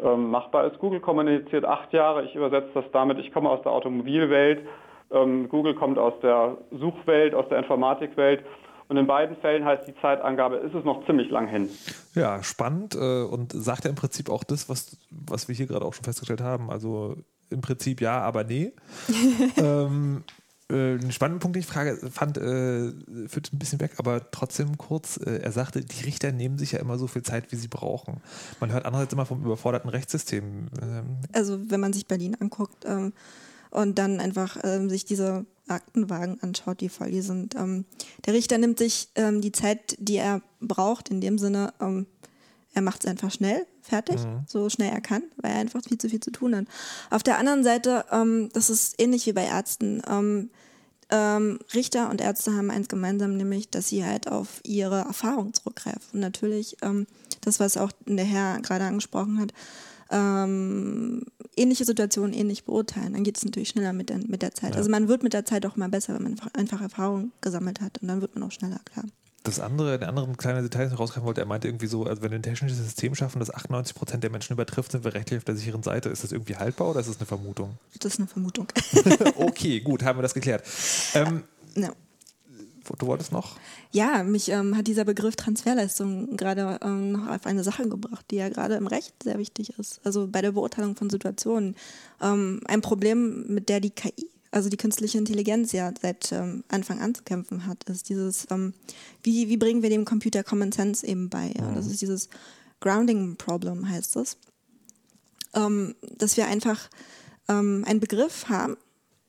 ähm, 0.00 0.30
machbar 0.30 0.66
ist. 0.66 0.78
Google 0.78 1.00
kommuniziert 1.00 1.64
acht 1.64 1.92
Jahre, 1.92 2.24
ich 2.24 2.34
übersetze 2.34 2.70
das 2.74 2.84
damit, 2.92 3.18
ich 3.18 3.32
komme 3.32 3.48
aus 3.50 3.62
der 3.62 3.72
Automobilwelt 3.72 4.66
ähm, 5.12 5.48
Google 5.48 5.74
kommt 5.74 5.98
aus 5.98 6.14
der 6.22 6.56
Suchwelt, 6.70 7.34
aus 7.34 7.48
der 7.48 7.58
Informatikwelt. 7.58 8.44
Und 8.88 8.96
in 8.96 9.06
beiden 9.06 9.36
Fällen 9.36 9.64
heißt 9.64 9.86
die 9.86 9.94
Zeitangabe, 10.00 10.56
ist 10.56 10.74
es 10.74 10.84
noch 10.84 11.06
ziemlich 11.06 11.30
lang 11.30 11.48
hin. 11.48 11.70
Ja, 12.14 12.42
spannend 12.42 12.94
äh, 12.94 13.22
und 13.22 13.52
sagt 13.52 13.84
ja 13.84 13.90
im 13.90 13.96
Prinzip 13.96 14.28
auch 14.28 14.44
das, 14.44 14.68
was, 14.68 14.98
was 15.10 15.48
wir 15.48 15.54
hier 15.54 15.66
gerade 15.66 15.84
auch 15.84 15.94
schon 15.94 16.04
festgestellt 16.04 16.42
haben. 16.42 16.70
Also 16.70 17.16
im 17.48 17.60
Prinzip 17.60 18.00
ja, 18.00 18.20
aber 18.20 18.44
nee. 18.44 18.72
ähm, 19.56 20.24
äh, 20.72 20.94
einen 20.94 21.12
spannenden 21.12 21.40
Punkt, 21.40 21.56
den 21.56 21.60
ich 21.60 21.66
frage, 21.66 21.96
fand, 22.10 22.38
äh, 22.38 22.92
führt 23.28 23.52
ein 23.52 23.58
bisschen 23.58 23.80
weg, 23.80 23.92
aber 23.98 24.30
trotzdem 24.30 24.78
kurz. 24.78 25.18
Äh, 25.18 25.40
er 25.42 25.52
sagte, 25.52 25.84
die 25.84 26.04
Richter 26.04 26.32
nehmen 26.32 26.58
sich 26.58 26.72
ja 26.72 26.80
immer 26.80 26.98
so 26.98 27.06
viel 27.06 27.22
Zeit, 27.22 27.52
wie 27.52 27.56
sie 27.56 27.68
brauchen. 27.68 28.20
Man 28.60 28.72
hört 28.72 28.86
andererseits 28.86 29.12
immer 29.12 29.26
vom 29.26 29.44
überforderten 29.44 29.90
Rechtssystem. 29.90 30.68
Ähm, 30.80 31.18
also 31.32 31.58
wenn 31.70 31.80
man 31.80 31.92
sich 31.92 32.06
Berlin 32.06 32.36
anguckt, 32.40 32.84
ähm, 32.86 33.12
und 33.72 33.98
dann 33.98 34.20
einfach 34.20 34.58
ähm, 34.62 34.90
sich 34.90 35.04
diese 35.04 35.46
Aktenwagen 35.66 36.40
anschaut, 36.42 36.80
die 36.80 36.90
voll 36.90 37.08
hier 37.08 37.22
sind. 37.22 37.54
Ähm, 37.54 37.86
der 38.26 38.34
Richter 38.34 38.58
nimmt 38.58 38.78
sich 38.78 39.08
ähm, 39.14 39.40
die 39.40 39.52
Zeit, 39.52 39.96
die 39.98 40.16
er 40.16 40.42
braucht, 40.60 41.08
in 41.08 41.20
dem 41.20 41.38
Sinne, 41.38 41.72
ähm, 41.80 42.06
er 42.74 42.82
macht 42.82 43.04
es 43.04 43.10
einfach 43.10 43.30
schnell, 43.30 43.66
fertig, 43.82 44.24
mhm. 44.24 44.44
so 44.46 44.68
schnell 44.68 44.90
er 44.90 45.00
kann, 45.00 45.22
weil 45.36 45.52
er 45.52 45.58
einfach 45.58 45.82
viel 45.82 45.98
zu 45.98 46.08
viel 46.08 46.20
zu 46.20 46.30
tun 46.30 46.56
hat. 46.56 46.64
Auf 47.10 47.22
der 47.22 47.38
anderen 47.38 47.64
Seite, 47.64 48.04
ähm, 48.10 48.48
das 48.52 48.70
ist 48.70 49.00
ähnlich 49.00 49.26
wie 49.26 49.32
bei 49.32 49.44
Ärzten. 49.44 50.02
Ähm, 50.08 50.50
Richter 51.74 52.08
und 52.08 52.22
Ärzte 52.22 52.56
haben 52.56 52.70
eins 52.70 52.88
gemeinsam, 52.88 53.36
nämlich, 53.36 53.68
dass 53.68 53.88
sie 53.88 54.02
halt 54.02 54.28
auf 54.28 54.60
ihre 54.62 55.00
Erfahrung 55.00 55.52
zurückgreifen. 55.52 56.00
Und 56.14 56.20
natürlich, 56.20 56.78
das, 57.42 57.60
was 57.60 57.76
auch 57.76 57.92
der 58.06 58.24
Herr 58.24 58.62
gerade 58.62 58.86
angesprochen 58.86 59.38
hat, 59.38 59.52
ähm, 60.12 61.24
ähnliche 61.56 61.84
Situationen 61.84 62.34
ähnlich 62.34 62.64
beurteilen. 62.64 63.14
Dann 63.14 63.24
geht 63.24 63.38
es 63.38 63.44
natürlich 63.44 63.70
schneller 63.70 63.92
mit 63.92 64.10
der, 64.10 64.18
mit 64.26 64.42
der 64.42 64.54
Zeit. 64.54 64.72
Ja. 64.72 64.76
Also 64.76 64.90
man 64.90 65.08
wird 65.08 65.22
mit 65.22 65.32
der 65.32 65.44
Zeit 65.44 65.66
auch 65.66 65.76
mal 65.76 65.88
besser, 65.88 66.14
wenn 66.14 66.22
man 66.22 66.32
einfach, 66.32 66.54
einfach 66.54 66.80
Erfahrung 66.82 67.32
gesammelt 67.40 67.80
hat 67.80 67.98
und 68.00 68.08
dann 68.08 68.20
wird 68.20 68.34
man 68.34 68.44
auch 68.44 68.52
schneller 68.52 68.80
klar. 68.84 69.04
Das 69.44 69.58
andere, 69.58 69.98
der 69.98 70.08
andere 70.08 70.30
kleine 70.34 70.62
Detail, 70.62 70.86
ich 70.86 70.98
rausgreifen 70.98 71.26
wollte, 71.26 71.40
er 71.40 71.46
meinte 71.46 71.66
irgendwie 71.66 71.86
so, 71.86 72.04
also 72.04 72.22
wenn 72.22 72.30
wir 72.30 72.38
ein 72.38 72.42
technisches 72.42 72.78
System 72.78 73.14
schaffen, 73.14 73.40
das 73.40 73.52
98 73.52 73.94
Prozent 73.94 74.22
der 74.22 74.30
Menschen 74.30 74.52
übertrifft, 74.52 74.92
sind 74.92 75.04
wir 75.04 75.14
rechtlich 75.14 75.38
auf 75.38 75.44
der 75.44 75.56
sicheren 75.56 75.82
Seite. 75.82 76.08
Ist 76.08 76.22
das 76.22 76.32
irgendwie 76.32 76.56
haltbar 76.56 76.90
oder 76.90 77.00
ist 77.00 77.08
das 77.08 77.18
eine 77.18 77.26
Vermutung? 77.26 77.78
Das 77.98 78.14
ist 78.14 78.20
eine 78.20 78.28
Vermutung. 78.28 78.68
okay, 79.36 79.80
gut, 79.80 80.04
haben 80.04 80.18
wir 80.18 80.22
das 80.22 80.34
geklärt. 80.34 80.64
Ähm, 81.14 81.42
ja 81.74 81.92
du 82.98 83.06
wolltest 83.06 83.32
noch? 83.32 83.56
Ja, 83.90 84.22
mich 84.22 84.48
ähm, 84.48 84.76
hat 84.76 84.86
dieser 84.86 85.04
Begriff 85.04 85.36
Transferleistung 85.36 86.36
gerade 86.36 86.78
ähm, 86.82 87.12
noch 87.12 87.28
auf 87.28 87.46
eine 87.46 87.64
Sache 87.64 87.88
gebracht, 87.88 88.26
die 88.30 88.36
ja 88.36 88.48
gerade 88.48 88.74
im 88.74 88.86
Recht 88.86 89.22
sehr 89.22 89.38
wichtig 89.38 89.78
ist. 89.78 90.00
Also 90.04 90.28
bei 90.28 90.42
der 90.42 90.52
Beurteilung 90.52 90.96
von 90.96 91.10
Situationen. 91.10 91.76
Ähm, 92.20 92.60
ein 92.66 92.80
Problem, 92.80 93.46
mit 93.48 93.68
der 93.68 93.80
die 93.80 93.90
KI, 93.90 94.28
also 94.52 94.68
die 94.68 94.76
künstliche 94.76 95.18
Intelligenz 95.18 95.72
ja 95.72 95.92
seit 96.00 96.30
ähm, 96.30 96.62
Anfang 96.68 97.00
an 97.00 97.14
zu 97.14 97.24
kämpfen 97.24 97.66
hat, 97.66 97.84
ist 97.84 98.08
dieses, 98.08 98.46
ähm, 98.50 98.74
wie, 99.22 99.48
wie 99.48 99.56
bringen 99.56 99.82
wir 99.82 99.90
dem 99.90 100.04
Computer 100.04 100.44
Common 100.44 100.70
Sense 100.70 101.04
eben 101.06 101.28
bei? 101.28 101.52
Ja? 101.58 101.72
Das 101.72 101.86
mhm. 101.86 101.90
ist 101.90 102.02
dieses 102.02 102.28
Grounding 102.80 103.36
Problem, 103.36 103.88
heißt 103.88 104.16
es. 104.16 104.36
Ähm, 105.54 105.96
dass 106.16 106.36
wir 106.36 106.46
einfach 106.46 106.88
einen 107.48 108.00
Begriff 108.00 108.48
haben, 108.48 108.76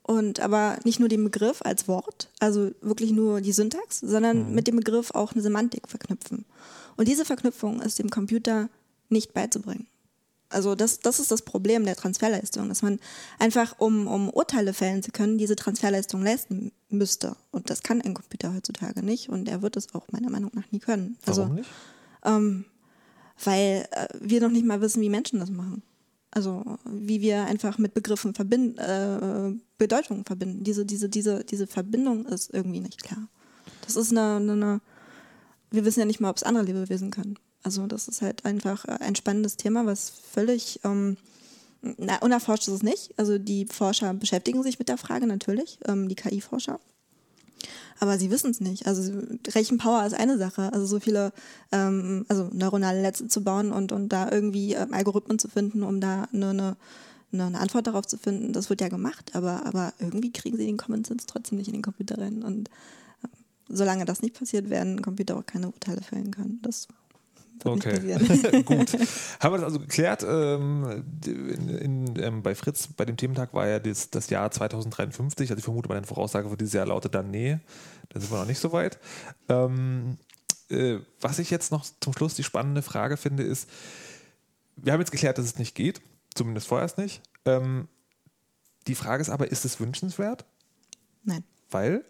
und 0.03 0.41
aber 0.41 0.77
nicht 0.83 0.99
nur 0.99 1.09
den 1.09 1.23
Begriff 1.23 1.61
als 1.63 1.87
Wort, 1.87 2.29
also 2.39 2.71
wirklich 2.81 3.11
nur 3.11 3.41
die 3.41 3.53
Syntax, 3.53 3.99
sondern 4.01 4.49
mhm. 4.49 4.55
mit 4.55 4.67
dem 4.67 4.75
Begriff 4.75 5.11
auch 5.11 5.31
eine 5.31 5.41
Semantik 5.41 5.87
verknüpfen. 5.87 6.45
Und 6.97 7.07
diese 7.07 7.25
Verknüpfung 7.25 7.81
ist 7.81 7.99
dem 7.99 8.09
Computer 8.09 8.69
nicht 9.09 9.33
beizubringen. 9.33 9.87
Also 10.53 10.75
das, 10.75 10.99
das 10.99 11.19
ist 11.19 11.31
das 11.31 11.41
Problem 11.41 11.85
der 11.85 11.95
Transferleistung, 11.95 12.69
dass 12.69 12.81
man 12.81 12.99
einfach, 13.39 13.75
um, 13.79 14.07
um 14.07 14.29
Urteile 14.29 14.73
fällen 14.73 15.03
zu 15.03 15.11
können, 15.11 15.37
diese 15.37 15.55
Transferleistung 15.55 16.23
leisten 16.23 16.71
müsste. 16.89 17.35
Und 17.51 17.69
das 17.69 17.83
kann 17.83 18.01
ein 18.01 18.13
Computer 18.13 18.53
heutzutage 18.53 19.03
nicht 19.03 19.29
und 19.29 19.47
er 19.49 19.61
wird 19.61 19.77
es 19.77 19.93
auch 19.93 20.05
meiner 20.11 20.29
Meinung 20.29 20.51
nach 20.53 20.71
nie 20.71 20.79
können. 20.79 21.17
Warum 21.25 21.43
also, 21.43 21.53
nicht? 21.53 21.69
Ähm, 22.23 22.65
weil 23.43 23.87
äh, 23.91 24.07
wir 24.19 24.41
noch 24.41 24.51
nicht 24.51 24.65
mal 24.65 24.81
wissen, 24.81 25.01
wie 25.01 25.09
Menschen 25.09 25.39
das 25.39 25.49
machen. 25.49 25.83
Also 26.31 26.63
wie 26.85 27.21
wir 27.21 27.45
einfach 27.45 27.77
mit 27.77 27.93
Begriffen 27.93 28.33
verbinden, 28.33 28.77
äh, 28.79 29.53
Bedeutungen 29.77 30.25
verbinden. 30.25 30.63
Diese, 30.63 30.85
diese, 30.85 31.07
diese, 31.07 31.43
diese 31.43 31.67
Verbindung 31.67 32.25
ist 32.25 32.51
irgendwie 32.53 32.79
nicht 32.79 33.03
klar. 33.03 33.27
Das 33.85 33.95
ist 33.95 34.11
eine, 34.11 34.37
eine, 34.37 34.53
eine 34.53 34.81
wir 35.69 35.85
wissen 35.85 35.99
ja 35.99 36.05
nicht 36.05 36.19
mal, 36.19 36.29
ob 36.29 36.37
es 36.37 36.43
andere 36.43 36.65
Lebewesen 36.65 37.11
können. 37.11 37.37
Also 37.63 37.87
das 37.87 38.07
ist 38.07 38.21
halt 38.21 38.45
einfach 38.45 38.85
ein 38.85 39.15
spannendes 39.15 39.57
Thema, 39.57 39.85
was 39.85 40.09
völlig 40.09 40.79
ähm, 40.83 41.17
na, 41.81 42.17
unerforscht 42.19 42.67
ist 42.67 42.73
es 42.75 42.83
nicht. 42.83 43.13
Also 43.17 43.37
die 43.37 43.65
Forscher 43.65 44.13
beschäftigen 44.13 44.63
sich 44.63 44.79
mit 44.79 44.89
der 44.89 44.97
Frage 44.97 45.27
natürlich, 45.27 45.79
ähm, 45.87 46.07
die 46.07 46.15
KI-Forscher 46.15 46.79
aber 47.99 48.19
sie 48.19 48.31
wissen 48.31 48.51
es 48.51 48.59
nicht. 48.59 48.87
Also 48.87 49.13
Rechenpower 49.55 50.05
ist 50.05 50.13
eine 50.13 50.37
Sache. 50.37 50.73
Also 50.73 50.85
so 50.85 50.99
viele, 50.99 51.31
ähm, 51.71 52.25
also 52.27 52.49
neuronale 52.51 53.01
Netze 53.01 53.27
zu 53.27 53.43
bauen 53.43 53.71
und, 53.71 53.91
und 53.91 54.09
da 54.09 54.29
irgendwie 54.31 54.73
ähm, 54.73 54.93
Algorithmen 54.93 55.39
zu 55.39 55.47
finden, 55.47 55.83
um 55.83 56.01
da 56.01 56.27
eine, 56.33 56.49
eine, 56.49 56.77
eine, 57.31 57.59
Antwort 57.59 57.87
darauf 57.87 58.05
zu 58.05 58.17
finden, 58.17 58.53
das 58.53 58.69
wird 58.69 58.81
ja 58.81 58.89
gemacht, 58.89 59.31
aber, 59.33 59.65
aber 59.65 59.93
irgendwie 59.99 60.31
kriegen 60.31 60.57
sie 60.57 60.65
den 60.65 60.77
Common 60.77 61.03
Sense 61.03 61.25
trotzdem 61.27 61.57
nicht 61.57 61.67
in 61.67 61.73
den 61.73 61.81
Computer 61.81 62.17
rein. 62.17 62.43
Und 62.43 62.69
solange 63.69 64.05
das 64.05 64.21
nicht 64.21 64.37
passiert, 64.37 64.69
werden 64.69 65.01
Computer 65.01 65.37
auch 65.37 65.45
keine 65.45 65.67
Urteile 65.67 66.01
fällen 66.01 66.31
können. 66.31 66.59
Das 66.61 66.87
Okay, 67.63 68.63
gut. 68.65 68.93
Haben 69.39 69.53
wir 69.53 69.57
das 69.57 69.63
also 69.63 69.79
geklärt? 69.79 70.23
Ähm, 70.27 71.03
in, 71.25 71.69
in, 71.69 72.19
ähm, 72.19 72.43
bei 72.43 72.55
Fritz, 72.55 72.87
bei 72.87 73.05
dem 73.05 73.17
Thementag 73.17 73.53
war 73.53 73.67
ja 73.67 73.79
das, 73.79 74.09
das, 74.09 74.29
Jahr 74.29 74.51
2053. 74.51 75.49
Also 75.49 75.59
ich 75.59 75.63
vermute, 75.63 75.89
meine 75.89 76.05
Voraussage 76.05 76.49
für 76.49 76.57
dieses 76.57 76.73
Jahr 76.73 76.85
lautet 76.85 77.15
dann, 77.15 77.31
nee, 77.31 77.59
da 78.09 78.19
sind 78.19 78.31
wir 78.31 78.39
noch 78.39 78.45
nicht 78.45 78.59
so 78.59 78.71
weit. 78.71 78.99
Ähm, 79.49 80.17
äh, 80.69 80.99
was 81.21 81.39
ich 81.39 81.49
jetzt 81.49 81.71
noch 81.71 81.85
zum 81.99 82.13
Schluss 82.13 82.35
die 82.35 82.43
spannende 82.43 82.81
Frage 82.81 83.17
finde, 83.17 83.43
ist, 83.43 83.69
wir 84.75 84.93
haben 84.93 84.99
jetzt 84.99 85.11
geklärt, 85.11 85.37
dass 85.37 85.45
es 85.45 85.57
nicht 85.57 85.75
geht, 85.75 86.01
zumindest 86.35 86.67
vorerst 86.67 86.97
nicht. 86.97 87.21
Ähm, 87.45 87.87
die 88.87 88.95
Frage 88.95 89.21
ist 89.21 89.29
aber, 89.29 89.51
ist 89.51 89.65
es 89.65 89.79
wünschenswert? 89.79 90.45
Nein. 91.23 91.43
Weil? 91.69 92.03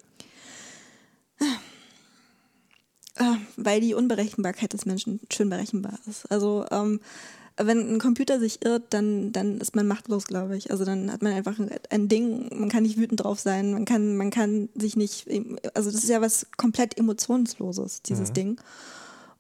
Äh, 1.40 1.46
weil 3.58 3.82
die 3.82 3.94
Unberechenbarkeit 3.94 4.74
des 4.74 4.86
Menschen 4.86 5.20
schön 5.32 5.50
berechenbar 5.50 6.00
ist. 6.08 6.32
Also 6.32 6.66
ähm, 6.72 7.00
wenn 7.58 7.96
ein 7.96 8.00
Computer 8.00 8.40
sich 8.40 8.66
irrt, 8.66 8.94
dann, 8.94 9.32
dann 9.32 9.60
ist 9.60 9.76
man 9.76 9.86
machtlos, 9.86 10.26
glaube 10.26 10.58
ich. 10.58 10.72
Also 10.72 10.86
dann 10.86 11.12
hat 11.12 11.22
man 11.22 11.34
einfach 11.34 11.58
ein 11.90 12.08
Ding, 12.08 12.50
man 12.58 12.70
kann 12.70 12.84
nicht 12.84 12.98
wütend 12.98 13.24
drauf 13.24 13.40
sein, 13.40 13.74
man 13.74 13.86
kann, 13.86 14.18
man 14.18 14.32
kann 14.32 14.70
sich 14.76 14.96
nicht, 14.96 15.28
also 15.76 15.92
das 15.92 16.04
ist 16.04 16.10
ja 16.10 16.22
was 16.22 16.48
komplett 16.58 16.98
Emotionsloses, 16.98 18.02
dieses 18.02 18.30
mhm. 18.30 18.34
Ding. 18.34 18.62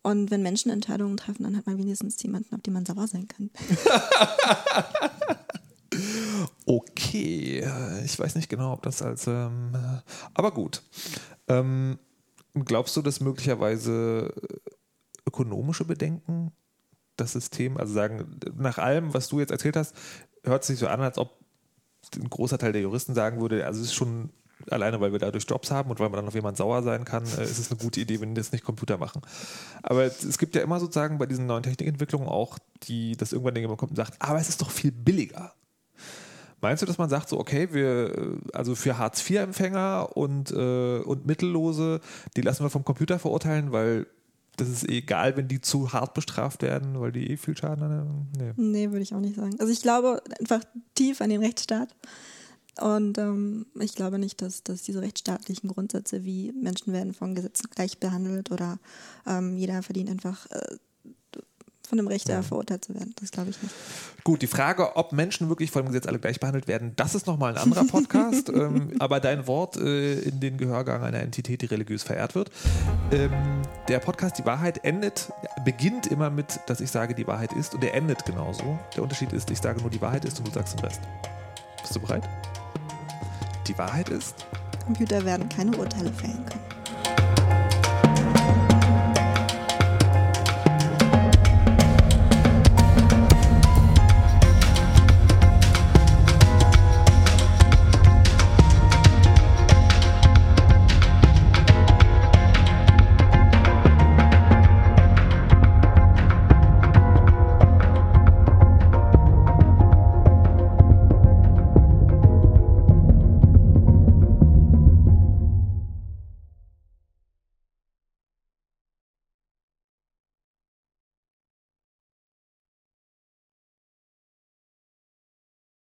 Und 0.03 0.31
wenn 0.31 0.43
Menschen 0.43 0.69
Entscheidungen 0.69 1.17
treffen, 1.17 1.43
dann 1.43 1.57
hat 1.57 1.65
man 1.65 1.77
wenigstens 1.77 2.21
jemanden, 2.21 2.53
auf 2.53 2.61
den 2.61 2.73
man 2.73 2.85
sauer 2.85 3.07
sein 3.07 3.27
kann. 3.27 3.49
okay, 6.65 7.65
ich 8.03 8.19
weiß 8.19 8.35
nicht 8.35 8.49
genau, 8.49 8.73
ob 8.73 8.83
das 8.83 9.01
als, 9.01 9.27
ähm, 9.27 9.71
aber 10.33 10.51
gut. 10.51 10.83
Ähm, 11.47 11.97
Glaubst 12.53 12.95
du, 12.95 13.01
dass 13.01 13.19
möglicherweise 13.19 14.33
ökonomische 15.25 15.85
Bedenken 15.85 16.51
das 17.15 17.33
System, 17.33 17.77
also 17.77 17.93
sagen, 17.93 18.39
nach 18.55 18.77
allem, 18.77 19.13
was 19.13 19.27
du 19.27 19.39
jetzt 19.39 19.51
erzählt 19.51 19.75
hast, 19.75 19.95
hört 20.43 20.61
es 20.61 20.67
sich 20.67 20.79
so 20.79 20.87
an, 20.87 21.01
als 21.01 21.17
ob 21.17 21.39
ein 22.15 22.29
großer 22.29 22.57
Teil 22.57 22.73
der 22.73 22.81
Juristen 22.81 23.13
sagen 23.13 23.39
würde, 23.39 23.65
also 23.65 23.79
es 23.81 23.87
ist 23.87 23.93
schon 23.93 24.31
alleine, 24.69 25.01
weil 25.01 25.11
wir 25.11 25.19
dadurch 25.19 25.45
Jobs 25.47 25.71
haben 25.71 25.89
und 25.89 25.99
weil 25.99 26.09
man 26.09 26.17
dann 26.17 26.27
auf 26.27 26.35
jemanden 26.35 26.57
sauer 26.57 26.83
sein 26.83 27.05
kann, 27.05 27.23
äh, 27.25 27.43
ist 27.43 27.59
es 27.59 27.71
eine 27.71 27.79
gute 27.79 27.99
Idee, 27.99 28.21
wenn 28.21 28.35
das 28.35 28.51
nicht 28.51 28.63
Computer 28.63 28.97
machen. 28.97 29.21
Aber 29.81 30.05
es 30.05 30.37
gibt 30.37 30.55
ja 30.55 30.61
immer 30.61 30.79
sozusagen 30.79 31.17
bei 31.17 31.25
diesen 31.25 31.45
neuen 31.45 31.63
Technikentwicklungen 31.63 32.27
auch, 32.27 32.59
die 32.83 33.17
das 33.17 33.33
irgendwann 33.33 33.55
jemand 33.55 33.79
kommt 33.79 33.91
und 33.91 33.95
sagt, 33.97 34.21
aber 34.21 34.39
es 34.39 34.49
ist 34.49 34.61
doch 34.61 34.71
viel 34.71 34.91
billiger. 34.91 35.53
Meinst 36.63 36.81
du, 36.81 36.85
dass 36.85 36.97
man 36.97 37.09
sagt, 37.09 37.27
so, 37.27 37.37
okay, 37.37 37.73
wir, 37.73 38.17
äh, 38.17 38.37
also 38.53 38.73
für 38.73 38.97
Hartz-IV-Empfänger 38.97 40.15
und, 40.15 40.49
äh, 40.51 40.99
und 40.99 41.27
Mittellose, 41.27 41.99
die 42.37 42.41
lassen 42.41 42.63
wir 42.63 42.69
vom 42.69 42.85
Computer 42.85 43.19
verurteilen, 43.19 43.73
weil 43.73 44.07
das 44.55 44.69
ist 44.69 44.87
egal, 44.87 45.35
wenn 45.35 45.49
die 45.49 45.59
zu 45.59 45.91
hart 45.91 46.13
bestraft 46.13 46.61
werden, 46.61 47.01
weil 47.01 47.11
die 47.11 47.31
eh 47.31 47.35
viel 47.35 47.57
Schaden 47.57 47.83
haben? 47.83 48.27
Nee. 48.37 48.53
nee, 48.55 48.91
würde 48.91 49.01
ich 49.01 49.13
auch 49.13 49.19
nicht 49.19 49.35
sagen. 49.35 49.57
Also 49.59 49.73
ich 49.73 49.81
glaube 49.81 50.21
einfach 50.39 50.63
tief 50.95 51.19
an 51.19 51.31
den 51.31 51.41
Rechtsstaat. 51.41 51.93
Und 52.79 53.17
ähm, 53.17 53.65
ich 53.77 53.93
glaube 53.93 54.17
nicht, 54.17 54.41
dass, 54.41 54.63
dass 54.63 54.83
diese 54.83 55.01
rechtsstaatlichen 55.01 55.69
Grundsätze 55.69 56.23
wie 56.23 56.53
Menschen 56.53 56.93
werden 56.93 57.13
von 57.13 57.35
Gesetzen 57.35 57.69
gleich 57.75 57.99
behandelt 57.99 58.51
oder 58.51 58.79
ähm, 59.27 59.57
jeder 59.57 59.83
verdient 59.83 60.09
einfach 60.09 60.49
äh, 60.49 60.77
von 61.87 61.99
einem 61.99 62.07
Rechter 62.07 62.33
ja. 62.33 62.41
verurteilt 62.41 62.85
zu 62.85 62.93
werden. 62.93 63.13
Das 63.19 63.31
glaube 63.31 63.49
ich 63.49 63.61
nicht. 63.61 63.73
Gut, 64.23 64.41
die 64.41 64.47
Frage, 64.47 64.95
ob 64.95 65.11
Menschen 65.11 65.49
wirklich 65.49 65.69
vor 65.69 65.81
dem 65.81 65.87
Gesetz 65.87 66.07
alle 66.07 66.19
gleich 66.19 66.39
behandelt 66.39 66.67
werden, 66.67 66.93
das 66.95 67.13
ist 67.13 67.27
nochmal 67.27 67.55
ein 67.55 67.61
anderer 67.61 67.85
Podcast. 67.85 68.49
ähm, 68.53 68.93
aber 68.99 69.19
dein 69.19 69.47
Wort 69.47 69.75
äh, 69.77 70.19
in 70.19 70.39
den 70.39 70.57
Gehörgang 70.57 71.03
einer 71.03 71.19
Entität, 71.19 71.61
die 71.61 71.65
religiös 71.65 72.03
verehrt 72.03 72.35
wird. 72.35 72.49
Ähm, 73.11 73.31
der 73.89 73.99
Podcast 73.99 74.37
Die 74.37 74.45
Wahrheit 74.45 74.83
endet, 74.85 75.31
beginnt 75.65 76.07
immer 76.07 76.29
mit, 76.29 76.59
dass 76.67 76.79
ich 76.79 76.89
sage, 76.89 77.15
die 77.15 77.27
Wahrheit 77.27 77.53
ist 77.53 77.75
und 77.75 77.83
er 77.83 77.93
endet 77.93 78.25
genauso. 78.25 78.79
Der 78.95 79.03
Unterschied 79.03 79.33
ist, 79.33 79.51
ich 79.51 79.59
sage 79.59 79.81
nur, 79.81 79.89
die 79.89 80.01
Wahrheit 80.01 80.25
ist 80.25 80.39
und 80.39 80.47
du 80.47 80.51
sagst 80.51 80.77
den 80.77 80.85
Rest. 80.85 81.01
Bist 81.81 81.95
du 81.95 81.99
bereit? 81.99 82.23
Die 83.67 83.77
Wahrheit 83.77 84.09
ist? 84.09 84.45
Computer 84.85 85.23
werden 85.25 85.47
keine 85.49 85.75
Urteile 85.77 86.11
fällen 86.11 86.45
können. 86.45 86.72